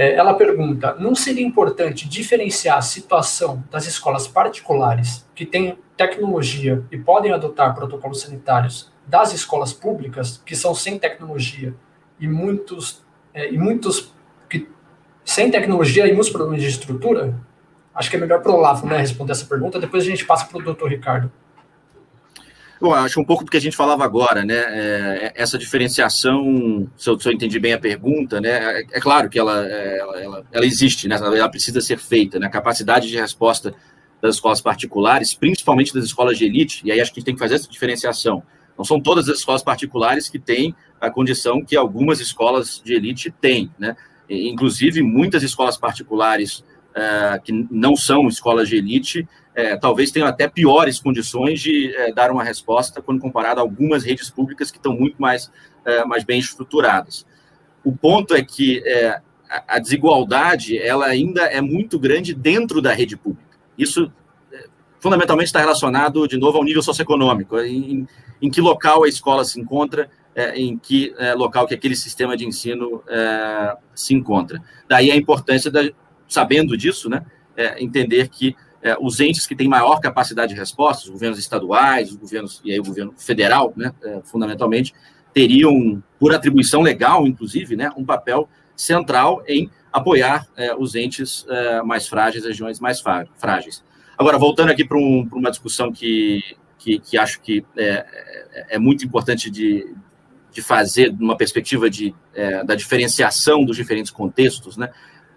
[0.00, 6.82] É, ela pergunta: não seria importante diferenciar a situação das escolas particulares que têm tecnologia
[6.90, 11.74] e podem adotar protocolos sanitários das escolas públicas que são sem tecnologia
[12.18, 14.14] e muitos é, e muitos
[14.48, 14.66] que
[15.22, 17.38] sem tecnologia e muitos problemas de estrutura?
[17.94, 20.46] Acho que é melhor para o Olavo né, responder essa pergunta, depois a gente passa
[20.46, 21.30] para o doutor Ricardo.
[22.80, 24.56] Bom, acho um pouco do que a gente falava agora, né?
[24.56, 28.80] É, essa diferenciação, se eu, se eu, entendi bem a pergunta, né?
[28.80, 31.16] É, é claro que ela, é, ela, ela, ela, existe, né?
[31.16, 32.46] Ela precisa ser feita, né?
[32.46, 33.74] A capacidade de resposta
[34.22, 37.34] das escolas particulares, principalmente das escolas de elite, e aí acho que a gente tem
[37.34, 38.42] que fazer essa diferenciação.
[38.78, 43.30] Não são todas as escolas particulares que têm a condição que algumas escolas de elite
[43.30, 43.94] têm, né?
[44.26, 46.64] Inclusive, muitas escolas particulares
[46.94, 49.28] é, que não são escolas de elite,
[49.60, 54.04] é, talvez tenham até piores condições de é, dar uma resposta quando comparado a algumas
[54.04, 55.50] redes públicas que estão muito mais,
[55.84, 57.26] é, mais bem estruturadas.
[57.84, 59.20] O ponto é que é,
[59.68, 63.58] a, desigualdade ela ainda é muito grande dentro da rede pública.
[63.76, 64.10] Isso
[64.50, 64.64] é,
[64.98, 68.06] fundamentalmente está relacionado, de novo, ao nível socioeconômico, em,
[68.40, 72.46] em que local a escola se encontra, é, em que local que aquele sistema de
[72.46, 73.02] ensino
[73.92, 74.62] se encontra.
[74.88, 75.82] Daí a importância da,
[76.28, 77.26] sabendo disso, né,
[77.78, 82.16] entender que é, os entes que têm maior capacidade de resposta, os governos estaduais, os
[82.16, 84.94] governos, e aí o governo federal, né, é, fundamentalmente,
[85.34, 91.82] teriam, por atribuição legal, inclusive, né, um papel central em apoiar é, os entes é,
[91.82, 93.00] mais frágeis, regiões mais
[93.36, 93.84] frágeis.
[94.16, 96.42] Agora, voltando aqui para um, uma discussão que,
[96.78, 98.06] que, que acho que é,
[98.52, 99.94] é, é, muito importante de,
[100.52, 102.14] de fazer, numa perspectiva de,
[102.66, 104.90] da diferenciação dos diferentes contextos, né,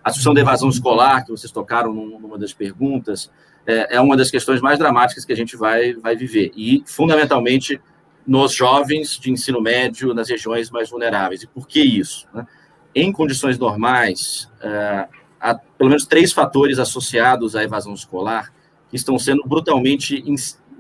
[0.04, 3.32] a discussão da evasão escolar, que vocês tocaram numa das perguntas,
[3.66, 6.52] é, é, uma das questões mais dramáticas que a gente vai, vai viver.
[6.56, 7.80] E, fundamentalmente,
[8.28, 11.44] nos jovens de ensino médio, nas regiões mais vulneráveis.
[11.44, 12.28] E por que isso?
[12.34, 12.46] Né?
[12.94, 15.08] Em condições normais, é,
[15.40, 18.54] há pelo menos três fatores associados à evasão escolar
[18.90, 20.24] que estão sendo brutalmente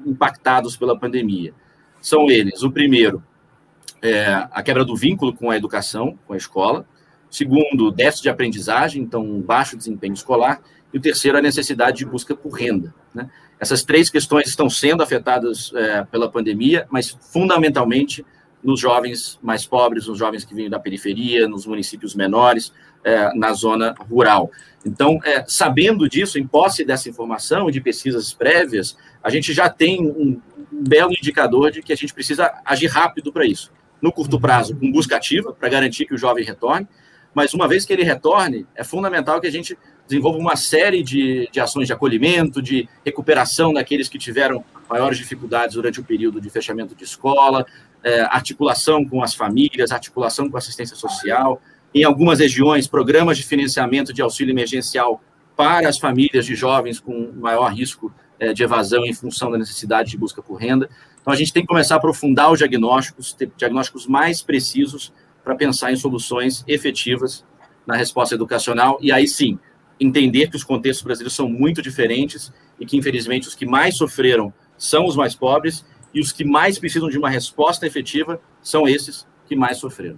[0.06, 1.54] impactados pela pandemia.
[2.02, 3.24] São eles: o primeiro,
[4.02, 6.86] é, a quebra do vínculo com a educação, com a escola.
[7.34, 10.62] Segundo, déficit de aprendizagem, então baixo desempenho escolar.
[10.94, 12.94] E o terceiro, a necessidade de busca por renda.
[13.12, 13.28] Né?
[13.60, 18.24] Essas três questões estão sendo afetadas é, pela pandemia, mas fundamentalmente
[18.64, 22.72] nos jovens mais pobres, nos jovens que vêm da periferia, nos municípios menores,
[23.04, 24.52] é, na zona rural.
[24.86, 29.68] Então, é, sabendo disso, em posse dessa informação e de pesquisas prévias, a gente já
[29.70, 30.40] tem um,
[30.72, 33.72] belo indicador de que a gente precisa agir rápido para isso.
[34.00, 36.88] No curto prazo, com busca ativa, para garantir que o jovem retorne,
[37.34, 41.50] mas uma vez que ele retorne, é fundamental que a gente desenvolva uma série de,
[41.52, 46.50] de ações de acolhimento, de recuperação daqueles que tiveram maiores dificuldades durante o período de
[46.50, 47.66] fechamento de escola,
[48.04, 51.62] é, articulação com as famílias, articulação com a assistência social.
[51.94, 55.22] Em algumas regiões, programas de financiamento de auxílio emergencial
[55.56, 60.10] para as famílias de jovens com maior risco é, de evasão em função da necessidade
[60.10, 60.90] de busca por renda.
[61.22, 65.56] Então, a gente tem que começar a aprofundar os diagnósticos, ter diagnósticos mais precisos para
[65.56, 67.46] pensar em soluções efetivas
[67.86, 69.60] na resposta educacional e aí sim
[70.00, 74.54] entender que os contextos brasileiros são muito diferentes e que infelizmente os que mais sofreram
[74.78, 79.28] são os mais pobres e os que mais precisam de uma resposta efetiva são esses
[79.46, 80.18] que mais sofreram.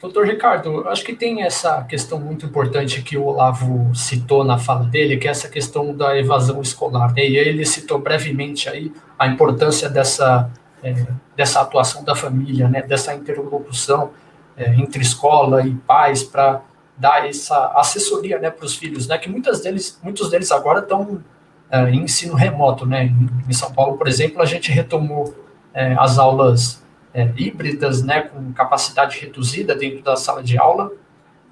[0.00, 4.84] Doutor Ricardo, acho que tem essa questão muito importante que o Olavo citou na fala
[4.84, 7.12] dele, que é essa questão da evasão escolar.
[7.14, 7.28] Né?
[7.28, 10.48] E ele citou brevemente aí a importância dessa
[10.82, 14.10] é, dessa atuação da família, né, dessa interlocução
[14.56, 16.62] é, entre escola e pais para
[16.96, 21.22] dar essa assessoria né, para os filhos, né, que muitas deles, muitos deles agora estão
[21.70, 22.84] é, em ensino remoto.
[22.84, 23.04] Né,
[23.48, 25.34] em, São Paulo, por exemplo, a gente retomou
[25.72, 26.82] é, as aulas
[27.14, 30.90] é, híbridas, né, com capacidade reduzida dentro da sala de aula,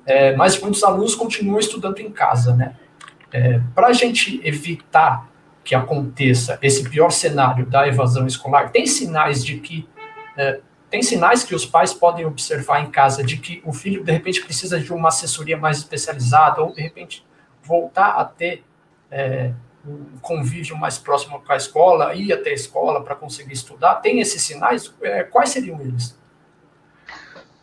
[0.04, 2.54] é, mas muitos alunos continuam estudando em casa.
[2.54, 2.74] Né.
[3.74, 5.28] para a gente evitar
[5.66, 9.86] que aconteça esse pior cenário da evasão escolar, tem sinais de que
[10.36, 14.12] é, tem sinais que os pais podem observar em casa de que o filho de
[14.12, 17.26] repente precisa de uma assessoria mais especializada ou de repente
[17.64, 18.64] voltar a ter
[19.10, 19.52] é,
[19.84, 23.96] um convívio mais próximo com a escola, ir até a escola para conseguir estudar.
[23.96, 24.94] Tem esses sinais?
[25.02, 26.16] É, quais seriam eles?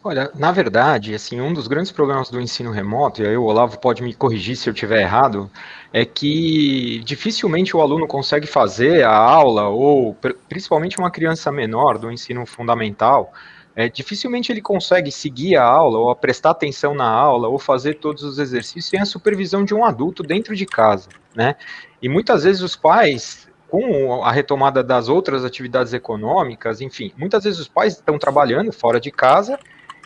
[0.06, 3.80] Olha, na verdade, assim, um dos grandes problemas do ensino remoto, e aí o Olavo
[3.80, 5.50] pode me corrigir se eu estiver errado,
[5.94, 10.14] é que dificilmente o aluno consegue fazer a aula, ou
[10.50, 13.32] principalmente uma criança menor do ensino fundamental,
[13.74, 18.24] é, dificilmente ele consegue seguir a aula, ou prestar atenção na aula, ou fazer todos
[18.24, 21.56] os exercícios sem a supervisão de um adulto dentro de casa, né?
[22.02, 27.58] E muitas vezes os pais, com a retomada das outras atividades econômicas, enfim, muitas vezes
[27.58, 29.58] os pais estão trabalhando fora de casa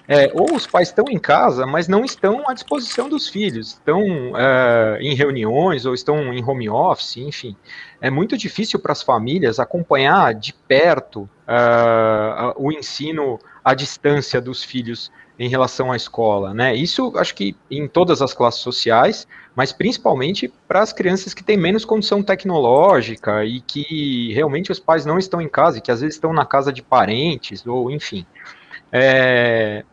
[0.07, 4.01] é, ou os pais estão em casa, mas não estão à disposição dos filhos, estão
[4.37, 7.57] é, em reuniões ou estão em home office, enfim.
[7.99, 14.63] É muito difícil para as famílias acompanhar de perto é, o ensino à distância dos
[14.63, 16.73] filhos em relação à escola, né?
[16.73, 21.57] Isso acho que em todas as classes sociais, mas principalmente para as crianças que têm
[21.57, 25.99] menos condição tecnológica e que realmente os pais não estão em casa, e que às
[26.01, 28.25] vezes estão na casa de parentes ou enfim.
[28.91, 29.83] É,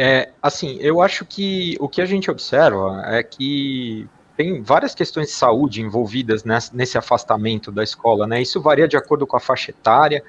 [0.00, 5.26] é, assim, eu acho que o que a gente observa é que tem várias questões
[5.26, 8.40] de saúde envolvidas nesse, afastamento da escola, né?
[8.40, 10.22] Isso varia de acordo com a faixa etária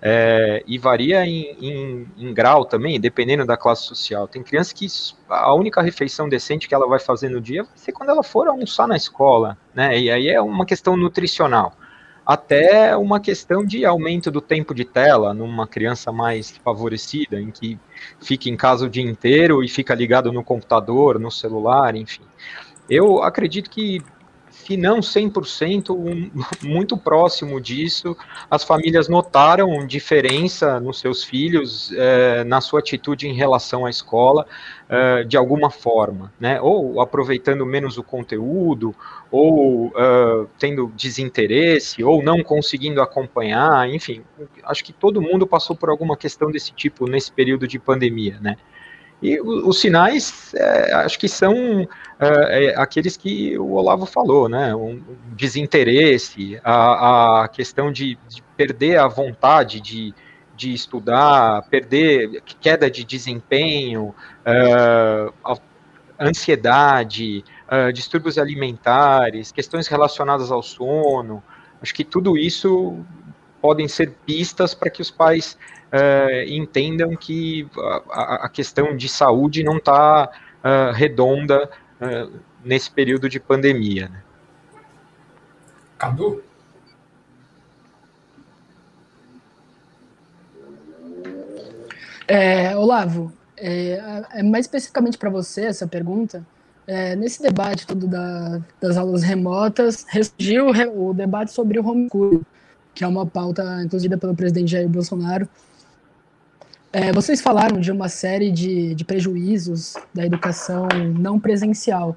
[0.00, 4.26] é, e varia em, em, em, grau também, dependendo da classe social.
[4.26, 4.86] Tem criança que
[5.28, 8.48] a única refeição decente que ela vai fazer no dia vai ser quando ela for
[8.48, 9.98] almoçar na escola, né?
[9.98, 11.74] E aí é uma questão nutricional
[12.30, 17.76] até uma questão de aumento do tempo de tela numa criança mais favorecida, em que
[18.20, 22.22] fica em casa o dia inteiro e fica ligado no computador, no celular, enfim.
[22.88, 24.00] Eu acredito que
[24.64, 26.30] se não 100%, um,
[26.62, 28.16] muito próximo disso,
[28.50, 34.46] as famílias notaram diferença nos seus filhos, é, na sua atitude em relação à escola,
[34.88, 36.60] é, de alguma forma, né?
[36.60, 38.94] Ou aproveitando menos o conteúdo,
[39.30, 44.24] ou uh, tendo desinteresse, ou não conseguindo acompanhar, enfim,
[44.64, 48.56] acho que todo mundo passou por alguma questão desse tipo nesse período de pandemia, né?
[49.22, 51.86] E os sinais, é, acho que são
[52.18, 54.74] é, é, aqueles que o Olavo falou, né?
[54.74, 55.02] Um
[55.36, 60.14] desinteresse, a, a questão de, de, perder a vontade de,
[60.56, 65.30] de estudar, perder queda de desempenho, é,
[66.18, 71.42] ansiedade, é, distúrbios alimentares, questões relacionadas ao sono.
[71.82, 72.98] Acho que tudo isso
[73.60, 75.58] podem ser pistas para que os pais
[75.92, 77.68] uh, entendam que
[78.10, 80.30] a, a, questão de saúde não está
[80.64, 81.68] uh, eh, redonda
[82.00, 84.08] uh, nesse período de pandemia.
[84.08, 84.22] Né?
[85.98, 86.42] Cadu?
[92.26, 96.46] É, Olavo, é, é mais especificamente para você essa pergunta.
[96.86, 102.42] É, nesse debate todo da, das aulas remotas, ressurgiu o debate sobre o homeschooling,
[102.94, 105.48] que é uma pauta introduzida pelo presidente Jair Bolsonaro,
[106.92, 112.16] é, vocês falaram de uma série de, de prejuízos da educação não presencial.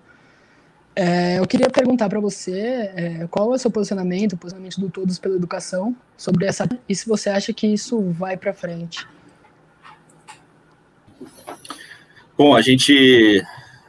[0.95, 4.89] É, eu queria perguntar para você é, qual é o seu posicionamento, o posicionamento do
[4.89, 9.07] Todos pela Educação sobre essa e se você acha que isso vai para frente.
[12.37, 13.43] Bom, a gente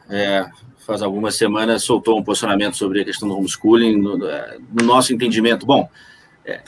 [0.09, 0.45] é,
[0.85, 3.97] faz algumas semanas soltou um posicionamento sobre a questão do homeschooling.
[3.97, 5.89] No, é, no nosso entendimento, bom,
[6.45, 6.61] é,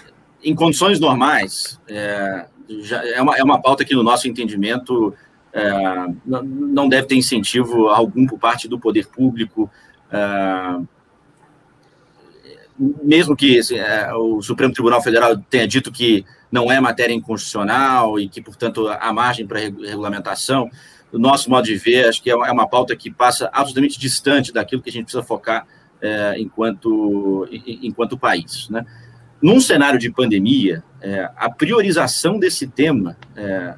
[0.44, 2.46] em condições normais, é,
[2.82, 5.14] já é uma, é uma pauta que, no nosso entendimento,
[5.54, 9.70] é, não deve ter incentivo algum por parte do poder público,
[10.12, 10.80] é,
[13.04, 18.20] mesmo que assim, é, o Supremo Tribunal Federal tenha dito que não é matéria inconstitucional
[18.20, 20.70] e que, portanto, há margem para regulamentação,
[21.12, 24.54] do nosso modo de ver, acho que é é uma pauta que passa absolutamente distante
[24.54, 25.66] daquilo que a gente precisa focar
[26.02, 28.70] é, enquanto, enquanto país.
[28.70, 28.86] Né?
[29.42, 33.76] Num cenário de pandemia, é, a priorização desse tema é,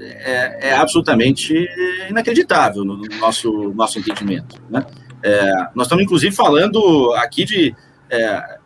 [0.00, 1.54] é, é, absolutamente
[2.08, 4.60] inacreditável no nosso, nosso entendimento.
[4.70, 4.84] Né?
[5.22, 7.74] É, nós estamos, inclusive, falando aqui de
[8.08, 8.58] é,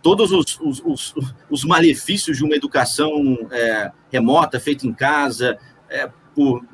[0.00, 1.14] todos os, os, os,
[1.50, 5.58] os, malefícios de uma educação é, remota, feita em casa,
[6.34, 6.64] por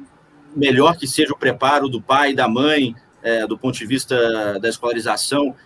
[0.54, 2.94] melhor que seja o preparo do pai e da mãe,
[3.48, 5.56] do ponto de vista da escolarização,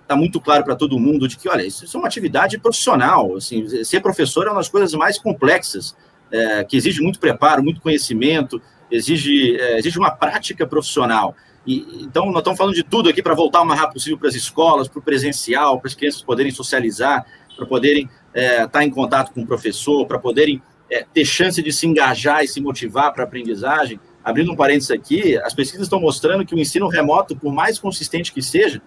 [0.00, 3.36] está é, muito claro para todo mundo de que, olha, isso, é uma atividade profissional.
[3.36, 5.96] Assim, ser professor é uma das coisas mais complexas,
[6.30, 8.60] é, que exige muito preparo, muito conhecimento,
[8.90, 11.34] exige, é, exige uma prática profissional.
[11.66, 14.28] E, então, nós estamos falando de tudo aqui para voltar o mais rápido possível para
[14.28, 17.24] as escolas, para o presencial, para as crianças poderem socializar,
[17.56, 20.60] para poderem é, estar em contato com o professor, para poderem
[20.90, 24.00] é, ter chance de se engajar e se motivar para a aprendizagem.
[24.24, 28.32] Abrindo um parênteses aqui, as pesquisas estão mostrando que o ensino remoto, por mais consistente
[28.32, 28.80] que seja,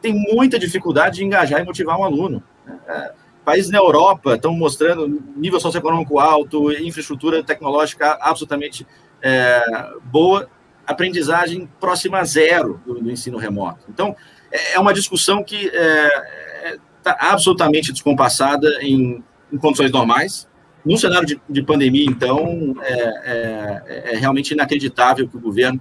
[0.00, 2.42] tem muita dificuldade de engajar e motivar um aluno.
[2.86, 3.12] É,
[3.44, 8.86] países na Europa estão mostrando nível socioeconômico alto, infraestrutura tecnológica absolutamente
[9.22, 9.62] é,
[10.04, 10.48] boa,
[10.86, 13.86] aprendizagem próxima a zero do, do, ensino remoto.
[13.88, 14.14] Então,
[14.52, 20.46] é, é uma discussão que está é, é tá absolutamente descompassada em, em, condições normais.
[20.84, 25.80] no cenário de, de pandemia, então, é, realmente inacreditável que o governo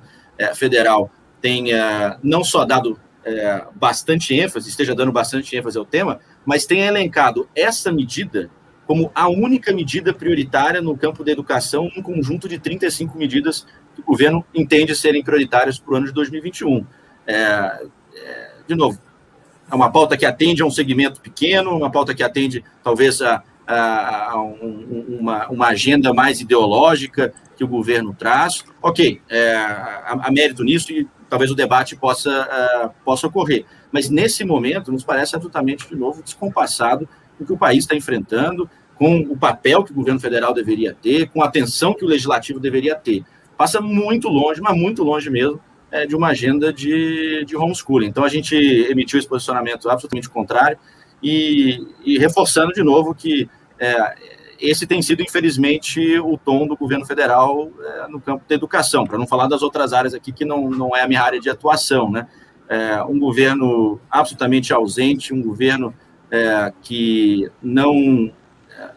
[0.55, 1.11] federal
[1.41, 6.86] tenha não só dado é, bastante ênfase, esteja dando bastante ênfase ao tema, mas tenha
[6.86, 8.49] elencado essa medida
[8.86, 13.99] como a única medida prioritária no campo da educação, um conjunto de 35 medidas que
[13.99, 16.86] o governo entende serem prioritárias para o ano de 2021.
[17.28, 17.36] É,
[18.15, 18.97] é, de novo,
[19.69, 23.43] é uma pauta que atende a um segmento pequeno, uma pauta que atende talvez a,
[23.67, 28.63] a, a um, uma, uma agenda mais ideológica que o governo traz.
[28.82, 32.47] Ok, é, há, mérito nisso e talvez o debate possa,
[32.86, 33.65] uh, possa ocorrer.
[33.91, 37.07] Mas nesse momento nos parece absolutamente, de novo, descompassado
[37.38, 40.93] com o que o país está enfrentando, com o papel que o governo federal deveria
[40.93, 43.23] ter, com a atenção que o legislativo deveria ter.
[43.57, 45.59] Passa muito longe, mas muito longe mesmo,
[45.91, 48.07] é, de uma agenda de, de homeschooling.
[48.07, 50.78] Então a gente emitiu esse posicionamento absolutamente contrário
[51.21, 53.49] e, e reforçando de novo que
[53.80, 54.15] é,
[54.60, 59.18] esse tem sido, infelizmente, o tom do governo federal é, no campo da educação, para
[59.18, 62.12] não falar das outras áreas aqui que não, não é a minha área de atuação,
[62.12, 62.28] né?
[62.70, 65.93] É, um governo absolutamente ausente, um governo
[66.30, 68.30] é, que não,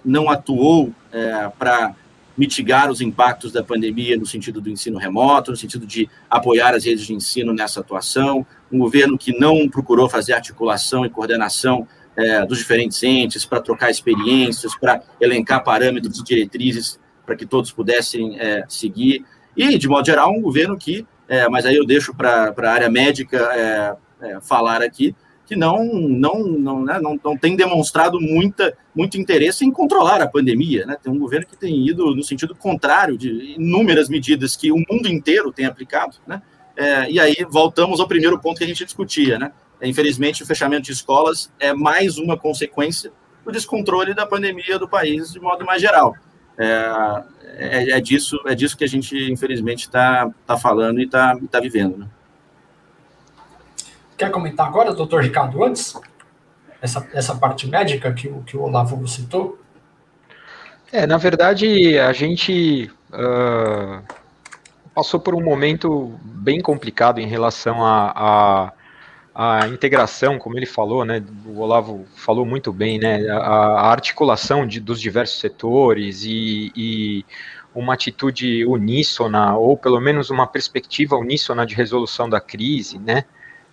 [0.04, 1.94] não atuou é, para
[2.36, 6.84] mitigar os impactos da pandemia no sentido do ensino remoto, no sentido de apoiar as
[6.84, 11.86] redes de ensino nessa atuação, um governo que não procurou fazer articulação e coordenação
[12.20, 17.70] é, dos diferentes entes para trocar experiências, para elencar parâmetros e diretrizes para que todos
[17.70, 19.24] pudessem é, seguir,
[19.56, 22.90] e, de modo geral, um governo que, é, mas aí eu deixo para a área
[22.90, 25.14] médica é, é, falar aqui,
[25.46, 30.28] que não, não, não, né, não, não tem demonstrado muita, muito interesse em controlar a
[30.28, 30.86] pandemia.
[30.86, 30.96] Né?
[31.02, 35.08] Tem um governo que tem ido no sentido contrário de inúmeras medidas que o mundo
[35.08, 36.16] inteiro tem aplicado.
[36.24, 36.40] Né?
[36.76, 39.40] É, e aí voltamos ao primeiro ponto que a gente discutia.
[39.40, 39.50] Né?
[39.82, 43.12] Infelizmente, o fechamento de escolas é mais uma consequência
[43.44, 46.14] do descontrole da pandemia do país de modo mais geral.
[46.58, 47.24] É,
[47.56, 51.60] é, é disso, é disso que a gente, infelizmente, está tá falando e está tá
[51.60, 51.98] vivendo.
[51.98, 52.06] Né?
[54.16, 55.98] Quer comentar agora, doutor Ricardo, antes?
[56.82, 59.58] Essa, essa parte médica que o, que o Olavo citou?
[60.92, 64.02] É, na verdade, a gente uh,
[64.94, 68.72] passou por um momento bem complicado em relação a, a,
[69.34, 71.22] a, integração, como ele falou, né?
[71.46, 73.28] O Olavo falou muito bem, né?
[73.28, 77.24] A, a articulação de, dos diversos setores e, e
[77.74, 83.24] uma atitude uníssona, ou pelo menos uma perspectiva uníssona de resolução da crise, né?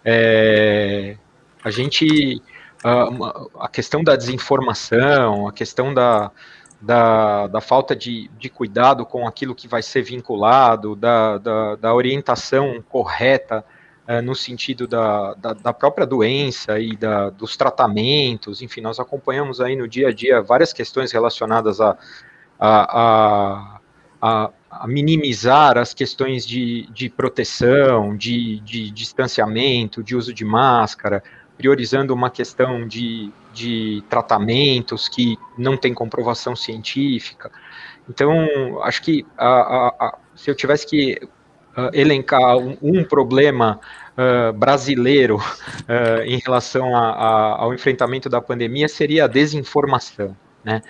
[0.06, 1.18] É,
[1.64, 2.42] a gente,
[2.84, 6.32] a, a, questão da desinformação, a questão da,
[6.80, 11.94] da, da falta de, de cuidado com aquilo que vai ser vinculado, da, da, da
[11.94, 13.66] orientação correta
[14.08, 19.60] é, no sentido da, da, da, própria doença e da, dos tratamentos, enfim, nós acompanhamos
[19.60, 21.98] aí no dia a dia várias questões relacionadas a,
[22.58, 23.80] a,
[24.22, 31.22] a, a minimizar as questões de, de proteção, de, de distanciamento, de uso de máscara,
[31.58, 37.52] priorizando uma questão de, de tratamentos que não tem comprovação científica.
[38.10, 41.20] Então, acho que a, a, a, se eu tivesse que
[41.78, 43.80] uh, elencar um, um problema
[44.18, 50.36] uh, brasileiro uh, em relação ao enfrentamento da pandemia, seria a desinformação.
[50.64, 50.82] Né?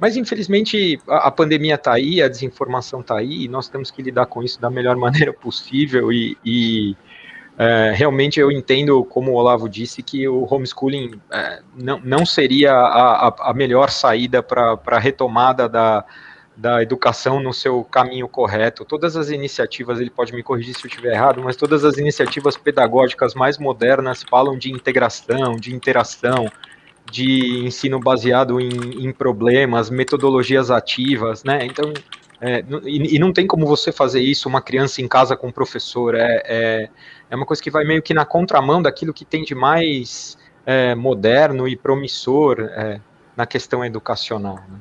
[0.00, 4.02] Mas infelizmente a, a pandemia está aí, a desinformação está aí, e nós temos que
[4.02, 6.10] lidar com isso da melhor maneira possível.
[6.10, 6.96] E, e
[7.94, 13.28] realmente eu entendo, como o Olavo disse, que o homeschooling é, não, não seria a,
[13.28, 16.04] a, a melhor saída para a retomada da,
[16.56, 18.84] da educação no seu caminho correto.
[18.84, 22.56] Todas as iniciativas, ele pode me corrigir se eu estiver errado, mas todas as iniciativas
[22.56, 26.50] pedagógicas mais modernas falam de integração, de interação,
[27.10, 31.64] de ensino baseado em, em problemas, metodologias ativas, né?
[31.64, 31.92] Então,
[32.40, 35.52] é, e, e, não tem como você fazer isso, uma criança em casa com o
[35.52, 36.88] professor, é, é,
[37.30, 40.36] é uma coisa que vai meio que na contramão daquilo que tem de mais
[40.66, 43.00] é, moderno e promissor é,
[43.36, 44.56] na questão educacional.
[44.68, 44.78] Né?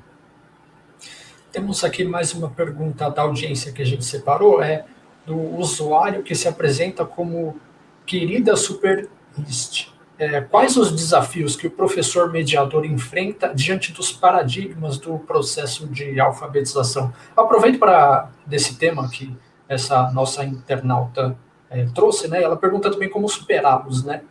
[1.51, 4.85] Temos aqui mais uma pergunta da audiência que a gente separou, é
[5.25, 7.59] do usuário que se apresenta como
[8.05, 9.91] querida superlist
[10.21, 16.19] é, quais os desafios que o professor mediador enfrenta diante dos paradigmas do processo de
[16.19, 17.11] alfabetização?
[17.35, 19.35] Aproveito para desse tema que
[19.67, 21.35] essa nossa internauta
[21.71, 22.43] é, trouxe, né?
[22.43, 24.21] Ela pergunta também como superá-los, né?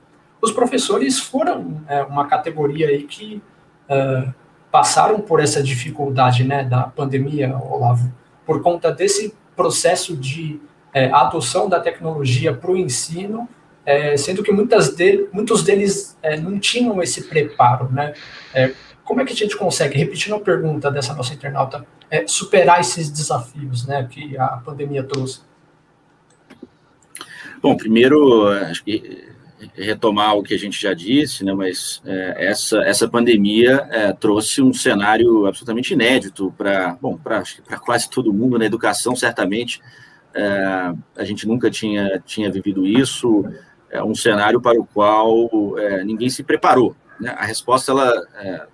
[0.40, 3.42] Os professores foram é, uma categoria aí que
[3.88, 4.28] é,
[4.70, 8.12] passaram por essa dificuldade, né, da pandemia, Olavo,
[8.46, 10.60] por conta desse processo de
[10.92, 13.48] é, adoção da tecnologia para o ensino
[13.84, 18.14] é, sendo que muitas de, muitos deles é, não tinham esse preparo, né?
[18.54, 18.72] É,
[19.04, 23.10] como é que a gente consegue, repetindo a pergunta dessa nossa internauta, é, superar esses
[23.10, 25.40] desafios né, que a pandemia trouxe?
[27.60, 29.29] Bom, primeiro, acho que
[29.74, 34.62] retomar o que a gente já disse, né, mas é, essa, essa pandemia é, trouxe
[34.62, 37.42] um cenário absolutamente inédito para bom para
[37.84, 39.80] quase todo mundo na educação certamente.
[40.34, 43.44] É, a gente nunca tinha tinha vivido isso.
[43.90, 47.34] É um cenário para o qual é, ninguém se preparou né?
[47.36, 48.66] a resposta ela é,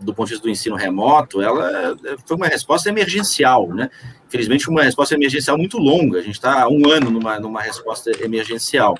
[0.00, 3.88] do ponto de vista do ensino remoto ela é, foi uma resposta emergencial né.
[4.26, 6.18] Infelizmente uma resposta emergencial muito longa.
[6.18, 8.98] A gente está um ano numa numa resposta emergencial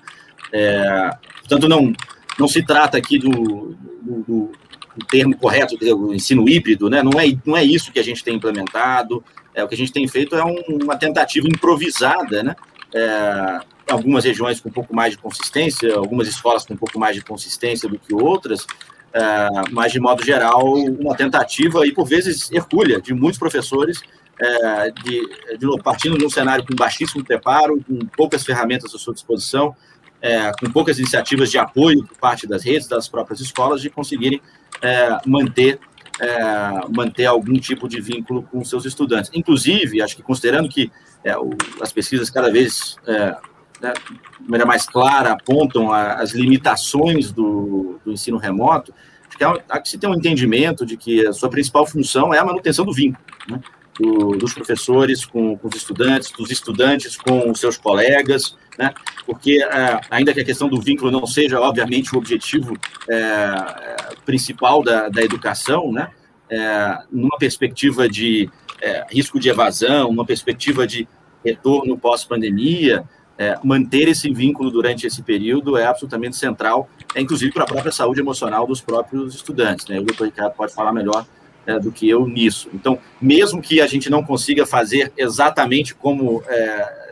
[0.53, 1.93] é, portanto, não,
[2.39, 4.53] não se trata aqui do, do, do,
[4.97, 7.03] do termo correto, do ensino híbrido, né?
[7.03, 9.23] não, é, não é isso que a gente tem implementado,
[9.55, 12.57] é, o que a gente tem feito é um, uma tentativa improvisada, né?
[12.93, 17.15] É, algumas regiões com um pouco mais de consistência, algumas escolas com um pouco mais
[17.15, 18.67] de consistência do que outras,
[19.13, 24.01] é, mas de modo geral, uma tentativa e por vezes hercúlea de muitos professores,
[24.41, 29.15] é, de, de, partindo de um cenário com baixíssimo preparo, com poucas ferramentas à sua
[29.15, 29.75] disposição,
[30.25, 34.41] é, com poucas iniciativas de apoio por parte das redes, das próprias escolas, de conseguirem
[34.81, 35.79] é, manter,
[36.19, 36.31] é,
[36.89, 39.31] manter algum tipo de vínculo com seus estudantes.
[39.35, 40.91] Inclusive, acho que considerando que
[41.23, 43.37] é, o, as pesquisas cada vez é,
[43.83, 43.93] né,
[44.41, 48.95] de maneira mais clara apontam a, as limitações do, do, ensino remoto,
[49.29, 52.33] acho que há, há que se ter um entendimento de que a sua principal função
[52.33, 53.23] é a manutenção do vínculo.
[53.47, 53.61] Né?
[53.99, 58.93] Do, dos professores com, com, os estudantes, dos estudantes com os seus colegas, né?
[59.27, 62.77] porque é, ainda que a questão do vínculo não seja, obviamente, o objetivo
[63.09, 63.55] é,
[64.25, 66.11] principal da, da educação, né?
[66.51, 71.09] É, numa perspectiva de é, risco de evasão, numa perspectiva de
[71.43, 73.05] retorno pós-pandemia,
[73.37, 77.91] é, manter esse vínculo durante esse período é absolutamente central, é, inclusive para a própria
[77.91, 79.87] saúde emocional dos próprios estudantes.
[79.87, 79.99] Né?
[79.99, 81.27] O doutor Ricardo pode falar melhor
[81.67, 82.69] é, do que eu nisso.
[82.73, 87.05] Então, mesmo que a gente não consiga fazer exatamente como é,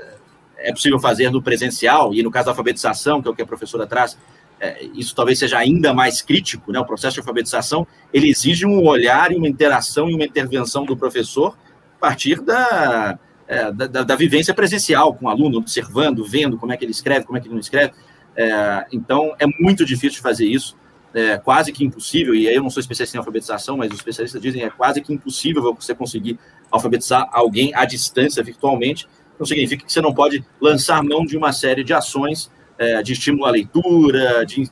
[0.59, 3.46] é, possível fazer no presencial, e no caso da alfabetização, que é o que a
[3.46, 4.18] professora traz,
[4.61, 6.78] é, isso talvez seja ainda mais crítico, né?
[6.78, 10.96] o processo de alfabetização, ele exige um olhar e uma interação e uma intervenção do
[10.96, 11.57] professor
[11.96, 16.76] a partir da, é, da, da, vivência presencial com o aluno, observando, vendo como é
[16.76, 17.92] que ele escreve, como é que ele não escreve.
[18.36, 20.76] É, então, é muito difícil fazer isso
[21.15, 24.41] é quase que impossível, e aí eu não sou especialista em alfabetização, mas os especialistas
[24.41, 26.39] dizem é quase que impossível você conseguir
[26.71, 29.07] alfabetizar alguém à distância virtualmente.
[29.39, 33.13] Não significa que você não pode lançar mão de uma série de ações é, de
[33.13, 34.71] estímulo à leitura, de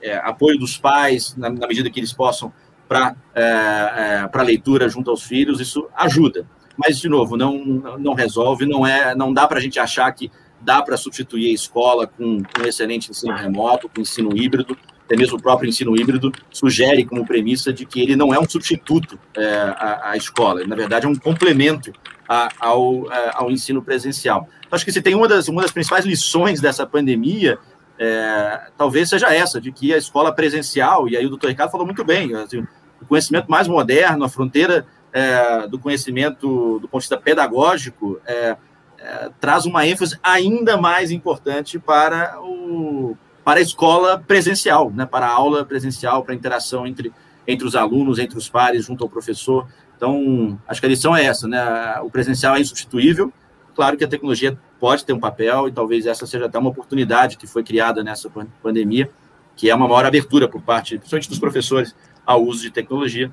[0.00, 2.52] é, apoio dos pais, na, na, medida que eles possam,
[2.88, 6.46] para é, é leitura junto aos filhos, isso ajuda.
[6.76, 7.58] Mas, de novo, não,
[7.98, 11.54] não resolve, não, é, não dá para a gente achar que dá para substituir a
[11.54, 16.32] escola com um excelente ensino remoto, com ensino híbrido, até mesmo o próprio ensino híbrido
[16.50, 20.74] sugere como premissa de que ele não é um substituto é, à, à, escola, na
[20.74, 21.92] verdade é um complemento
[22.28, 24.48] a, ao, a, ao ensino presencial.
[24.70, 27.56] Acho que se tem uma das, uma das principais lições dessa pandemia,
[27.98, 31.86] é, talvez seja essa, de que a escola presencial, e aí o doutor Ricardo falou
[31.86, 32.66] muito bem, assim,
[33.00, 38.56] o conhecimento mais moderno, a fronteira é, do conhecimento do ponto de vista pedagógico, é,
[38.98, 43.16] é, traz uma ênfase ainda mais importante para o,
[43.46, 47.12] para a escola presencial, né, para a aula presencial, para a interação entre,
[47.46, 49.68] entre os alunos, entre os pares, junto ao professor.
[49.96, 51.62] Então, acho que a lição é essa, né?
[52.02, 53.32] O presencial é insubstituível.
[53.72, 57.36] Claro que a tecnologia pode ter um papel e talvez essa seja até uma oportunidade
[57.36, 58.28] que foi criada nessa
[58.60, 59.08] pandemia,
[59.54, 61.94] que é uma maior abertura por parte, principalmente dos professores,
[62.26, 63.32] ao uso de tecnologia,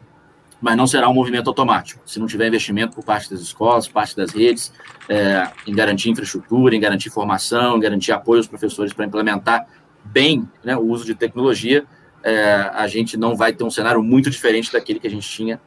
[0.62, 2.04] mas não será um movimento automático.
[2.06, 4.72] Se não tiver investimento por parte das escolas, parte das redes,
[5.10, 9.66] é, em garantir infraestrutura, em garantir formação, em garantir apoio aos professores para implementar
[10.04, 11.86] bem né, o uso de tecnologia,
[12.24, 15.60] é, a gente não vai ter um cenário muito diferente daquele que a gente tinha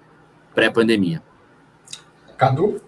[0.54, 1.22] pré-pandemia.
[2.36, 2.80] Cadu?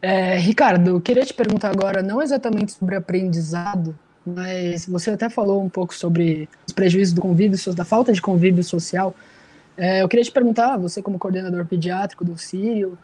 [0.00, 5.62] É, Ricardo, eu queria te perguntar agora, não exatamente sobre aprendizado, mas você até falou
[5.62, 9.12] um pouco sobre os prejuízos do convívio, da falta de convívio social.
[9.76, 12.96] É, eu queria te perguntar, você como coordenador pediátrico do Sírio,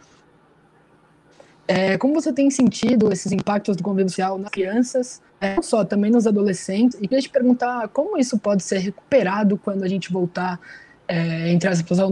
[1.67, 5.85] é, como você tem sentido esses impactos do convívio social nas crianças, é, não só,
[5.85, 6.99] também nos adolescentes?
[7.01, 10.61] E queria te perguntar como isso pode ser recuperado quando a gente voltar,
[11.09, 12.11] é, entre as pessoas,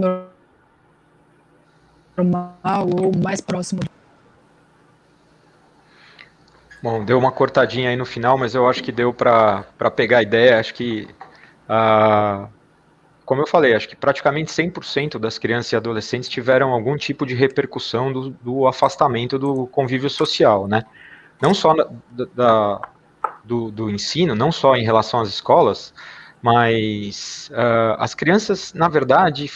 [2.17, 3.81] normal ou mais próximo.
[6.83, 10.23] Bom, deu uma cortadinha aí no final, mas eu acho que deu para pegar a
[10.23, 10.59] ideia.
[10.59, 11.09] Acho que
[11.69, 12.49] uh,
[13.25, 17.35] como eu falei, acho que praticamente 100% das crianças e adolescentes tiveram algum tipo de
[17.35, 20.85] repercussão do, do afastamento do convívio social, né?
[21.41, 21.89] Não só da,
[22.35, 22.81] da,
[23.45, 25.95] do, do ensino, não só em relação às escolas,
[26.41, 29.51] mas uh, as crianças, na verdade,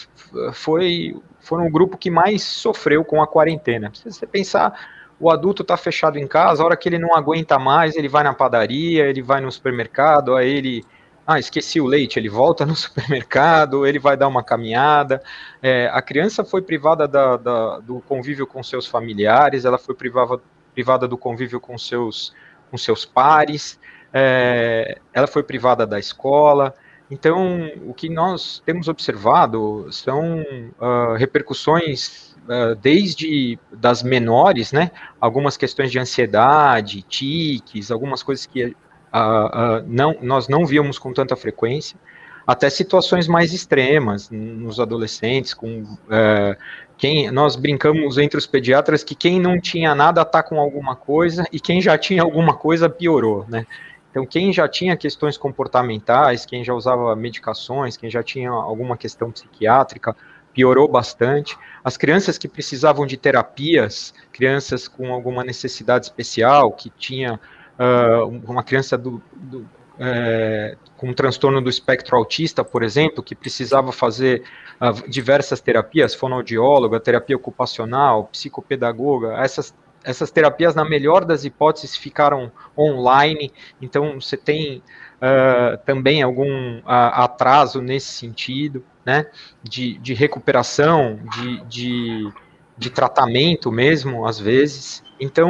[0.52, 3.90] foi, foram o grupo que mais sofreu com a quarentena.
[3.94, 4.88] Se você pensar,
[5.18, 8.22] o adulto está fechado em casa, a hora que ele não aguenta mais, ele vai
[8.22, 10.84] na padaria, ele vai no supermercado, aí ele
[11.26, 15.20] ah, esqueci o leite, ele volta no supermercado, ele vai dar uma caminhada.
[15.60, 20.40] É, a criança foi privada da, da, do convívio com seus familiares, ela foi privada,
[20.72, 22.32] privada do convívio com seus,
[22.70, 23.80] com seus pares,
[24.12, 26.74] é, ela foi privada da escola.
[27.10, 34.90] Então, o que nós temos observado são uh, repercussões uh, desde das menores, né?
[35.20, 38.74] Algumas questões de ansiedade, tiques, algumas coisas que
[39.16, 41.98] uh, não, nós não víamos com tanta frequência,
[42.46, 46.56] até situações mais extremas nos adolescentes, com uh,
[46.96, 51.44] quem nós brincamos entre os pediatras que quem não tinha nada está com alguma coisa
[51.52, 53.66] e quem já tinha alguma coisa piorou, né?
[54.10, 59.30] Então, quem já tinha questões comportamentais, quem já usava medicações, quem já tinha alguma questão
[59.30, 60.16] psiquiátrica,
[60.54, 61.54] piorou bastante.
[61.84, 67.38] As crianças que precisavam de terapias, crianças com alguma necessidade especial, que tinha
[67.78, 69.66] uh, uma criança do, do
[69.98, 74.42] é, com um transtorno do espectro autista, por exemplo, que precisava fazer
[74.80, 79.74] uh, diversas terapias, fonoaudióloga, terapia ocupacional, psicopedagoga, essas,
[80.04, 84.82] essas terapias, na melhor das hipóteses, ficaram online, então você tem
[85.16, 89.26] uh, também algum uh, atraso nesse sentido, né,
[89.62, 92.32] de, de recuperação, de, de,
[92.76, 95.02] de tratamento mesmo, às vezes.
[95.18, 95.48] Então,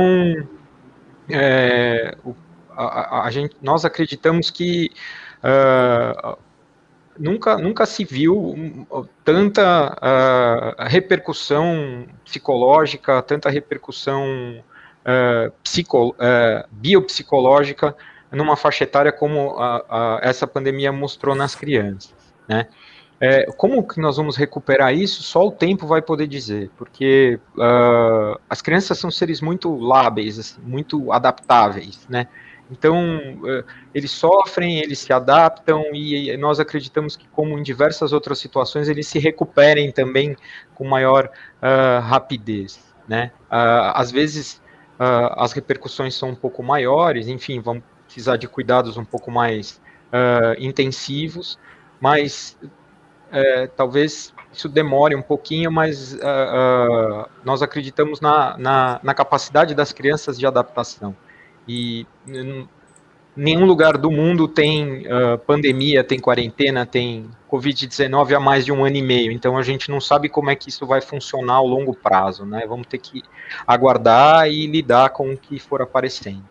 [1.28, 2.34] é, o,
[2.76, 4.90] a, a, gente, nós acreditamos que
[5.42, 6.36] uh,
[7.18, 8.86] nunca, nunca se viu
[9.24, 14.62] tanta uh, repercussão psicológica, tanta repercussão
[15.02, 16.14] uh, psico,
[16.70, 17.96] biopsicológica
[18.30, 22.14] numa faixa etária como a, essa pandemia mostrou nas crianças,
[22.46, 22.68] né?
[23.18, 25.22] É, como que nós vamos recuperar isso?
[25.22, 30.60] Só o tempo vai poder dizer, porque uh, as crianças são seres muito lábeis, assim,
[30.60, 32.28] muito adaptáveis, né?
[32.70, 33.64] Então, uh,
[33.94, 39.06] eles sofrem, eles se adaptam e nós acreditamos que, como em diversas outras situações, eles
[39.06, 40.36] se recuperem também
[40.74, 41.30] com maior
[41.62, 43.30] uh, rapidez, né?
[43.48, 44.60] às vezes,
[44.98, 49.80] as repercussões são um pouco maiores, enfim, vão precisar de cuidados um pouco mais
[50.58, 51.56] intensivos,
[52.00, 52.58] mas
[53.30, 59.92] é, talvez isso demore um pouquinho, mas uh, nós acreditamos na, na, na, capacidade das
[59.92, 61.14] crianças de adaptação.
[61.68, 62.06] E
[63.36, 68.84] nenhum lugar do mundo tem uh, pandemia, tem quarentena, tem Covid-19 há mais de um
[68.84, 69.30] ano e meio.
[69.30, 72.64] Então a gente não sabe como é que isso vai funcionar ao longo prazo, né?
[72.66, 73.22] Vamos ter que
[73.66, 76.44] aguardar e lidar com o que for aparecendo.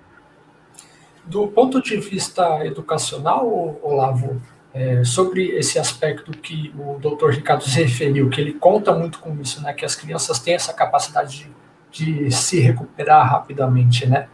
[1.26, 4.40] Do ponto de vista educacional, Olavo,
[4.76, 9.34] é, sobre esse aspecto que o doutor Ricardo se referiu, que ele conta muito com
[9.42, 11.50] isso, né, que as crianças têm essa capacidade
[11.90, 14.28] de, de se recuperar rapidamente, né?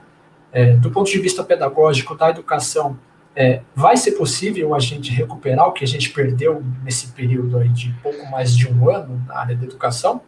[0.51, 2.99] É, do ponto de vista pedagógico da educação,
[3.35, 7.69] é, vai ser possível a gente recuperar o que a gente perdeu nesse período aí
[7.69, 10.21] de pouco mais de um ano na área da educação?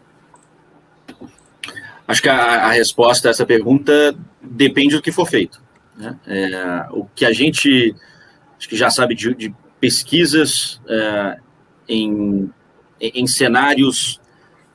[2.08, 5.62] Acho que a, a resposta a essa pergunta depende do que for feito.
[5.98, 6.18] Né?
[6.28, 7.96] É, o que a gente
[8.58, 9.54] acho que já sabe de, de
[9.84, 11.38] pesquisas é,
[11.90, 12.50] em,
[13.02, 14.18] em cenários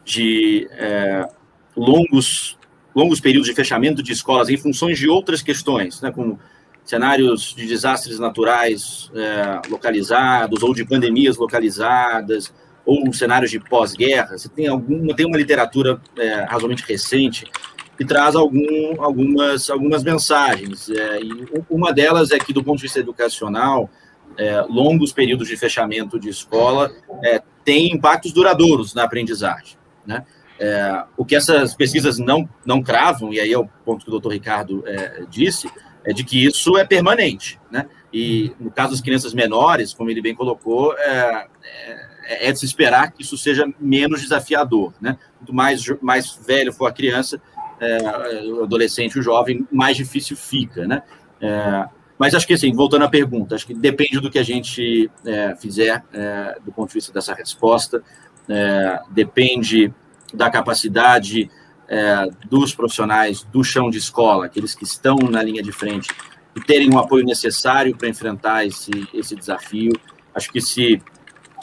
[0.04, 1.26] de é,
[1.74, 2.58] longos,
[2.94, 6.38] longos períodos de fechamento de escolas em funções de outras questões, né, como
[6.84, 12.52] cenários de desastres naturais é, localizados ou de pandemias localizadas
[12.84, 14.36] ou cenários de pós-guerra.
[14.36, 17.46] Você tem alguma tem uma literatura é, razoavelmente recente
[17.96, 20.90] que traz algum, algumas algumas mensagens.
[20.90, 21.32] É, e
[21.70, 23.88] uma delas é que do ponto de vista educacional
[24.38, 26.90] é, longos períodos de fechamento de escola
[27.24, 29.76] é, têm impactos duradouros na aprendizagem.
[30.06, 30.24] Né?
[30.60, 34.12] É, o que essas pesquisas não, não cravam, e aí é o ponto que o
[34.12, 35.68] doutor Ricardo é, disse,
[36.04, 37.60] é de que isso é permanente.
[37.70, 37.86] Né?
[38.12, 41.46] E no caso das crianças menores, como ele bem colocou, é,
[42.24, 44.94] é, é de se esperar que isso seja menos desafiador.
[45.00, 45.18] Né?
[45.38, 47.40] Quanto mais, mais velho for a criança,
[48.58, 50.84] o adolescente, o jovem, mais difícil fica.
[50.86, 51.02] Né?
[51.40, 51.88] É,
[52.18, 55.54] mas acho que, assim, voltando à pergunta, acho que depende do que a gente é,
[55.56, 58.02] fizer é, do ponto de vista dessa resposta,
[58.48, 59.92] é, depende
[60.34, 61.48] da capacidade
[61.88, 66.08] é, dos profissionais do chão de escola, aqueles que estão na linha de frente,
[66.56, 69.92] e terem o apoio necessário para enfrentar esse, esse desafio.
[70.34, 71.00] Acho que se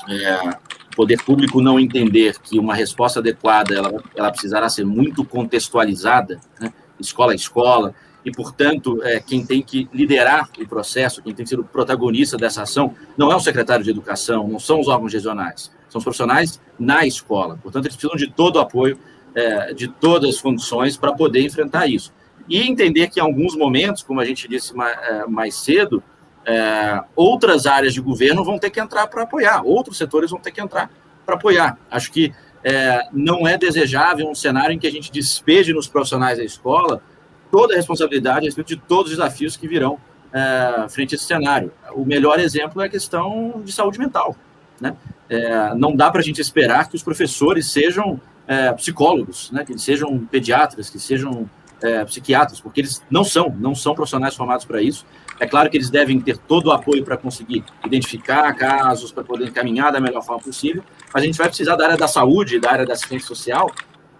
[0.07, 0.49] é,
[0.93, 6.39] o poder público não entender que uma resposta adequada ela, ela precisará ser muito contextualizada,
[6.59, 7.93] né, escola a escola,
[8.25, 12.35] e, portanto, é, quem tem que liderar o processo, quem tem que ser o protagonista
[12.35, 16.03] dessa ação, não é o secretário de educação, não são os órgãos regionais, são os
[16.03, 17.59] profissionais na escola.
[17.61, 18.97] Portanto, eles precisam de todo o apoio,
[19.35, 22.11] é, de todas as condições para poder enfrentar isso.
[22.49, 26.01] E entender que, em alguns momentos, como a gente disse mais, é, mais cedo,
[26.45, 30.51] é, outras áreas de governo vão ter que entrar para apoiar, outros setores vão ter
[30.51, 30.89] que entrar
[31.23, 31.77] para apoiar.
[31.91, 36.39] Acho que é, não é desejável um cenário em que a gente despeje nos profissionais
[36.39, 37.03] da escola
[37.51, 39.99] toda a responsabilidade a respeito de todos os desafios que virão
[40.33, 41.71] é, frente a esse cenário.
[41.93, 44.35] O melhor exemplo é a questão de saúde mental.
[44.79, 44.95] Né?
[45.29, 49.63] É, não dá para a gente esperar que os professores sejam é, psicólogos, né?
[49.63, 51.49] que eles sejam pediatras, que sejam
[51.81, 55.05] é, psiquiatras, porque eles não são, não são profissionais formados para isso.
[55.39, 59.47] É claro que eles devem ter todo o apoio para conseguir identificar casos, para poder
[59.47, 60.83] encaminhar da melhor forma possível,
[61.13, 63.69] mas a gente vai precisar da área da saúde, da área da assistência social,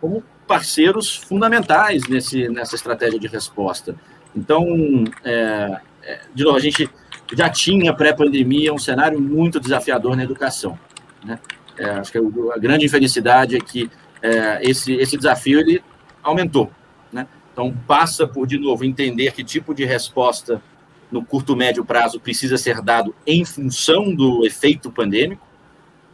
[0.01, 3.95] como parceiros fundamentais nesse, nessa estratégia de resposta.
[4.35, 4.65] Então,
[5.23, 6.89] é, é, de novo, a gente
[7.33, 10.77] já tinha pré-pandemia um cenário muito desafiador na educação.
[11.23, 11.39] Né?
[11.77, 13.89] É, acho que a grande infelicidade é que
[14.21, 15.83] é, esse, esse desafio ele
[16.21, 16.71] aumentou.
[17.11, 17.27] Né?
[17.51, 20.61] Então, passa por, de novo, entender que tipo de resposta
[21.11, 25.45] no curto, médio prazo precisa ser dado em função do efeito pandêmico,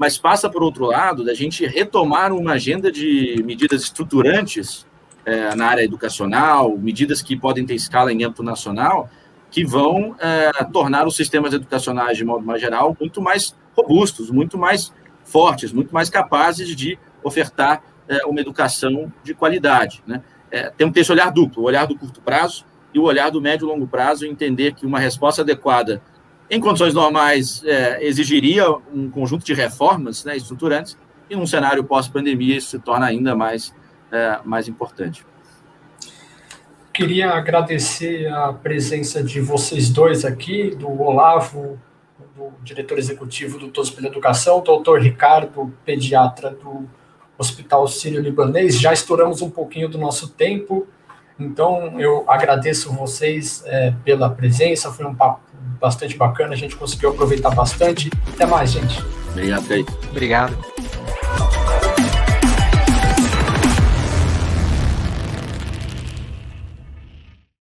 [0.01, 4.83] mas passa, por outro lado, da gente retomar uma agenda de medidas estruturantes
[5.23, 9.07] é, na área educacional, medidas que podem ter escala em âmbito nacional,
[9.51, 14.57] que vão é, tornar os sistemas educacionais, de modo mais geral, muito mais robustos, muito
[14.57, 14.91] mais
[15.23, 20.01] fortes, muito mais capazes de ofertar é, uma educação de qualidade.
[20.07, 20.23] Né?
[20.49, 23.29] É, tem que ter esse olhar duplo, o olhar do curto prazo e o olhar
[23.29, 26.01] do médio e longo prazo, e entender que uma resposta adequada
[26.51, 30.97] em condições normais, é, exigiria um conjunto de reformas né, estruturantes,
[31.29, 33.73] e num cenário pós-pandemia isso se torna ainda mais,
[34.11, 35.25] é, mais importante.
[36.93, 41.79] Queria agradecer a presença de vocês dois aqui, do Olavo,
[42.35, 46.85] do diretor executivo do Todos pela Educação, doutor Ricardo, pediatra do
[47.37, 48.77] Hospital Sírio-Libanês.
[48.77, 50.85] Já estouramos um pouquinho do nosso tempo,
[51.45, 55.41] então eu agradeço vocês é, pela presença, foi um papo
[55.79, 58.11] bastante bacana, a gente conseguiu aproveitar bastante.
[58.33, 59.03] Até mais, gente.
[59.31, 59.93] Obrigado, Kaique.
[60.09, 61.70] Obrigado.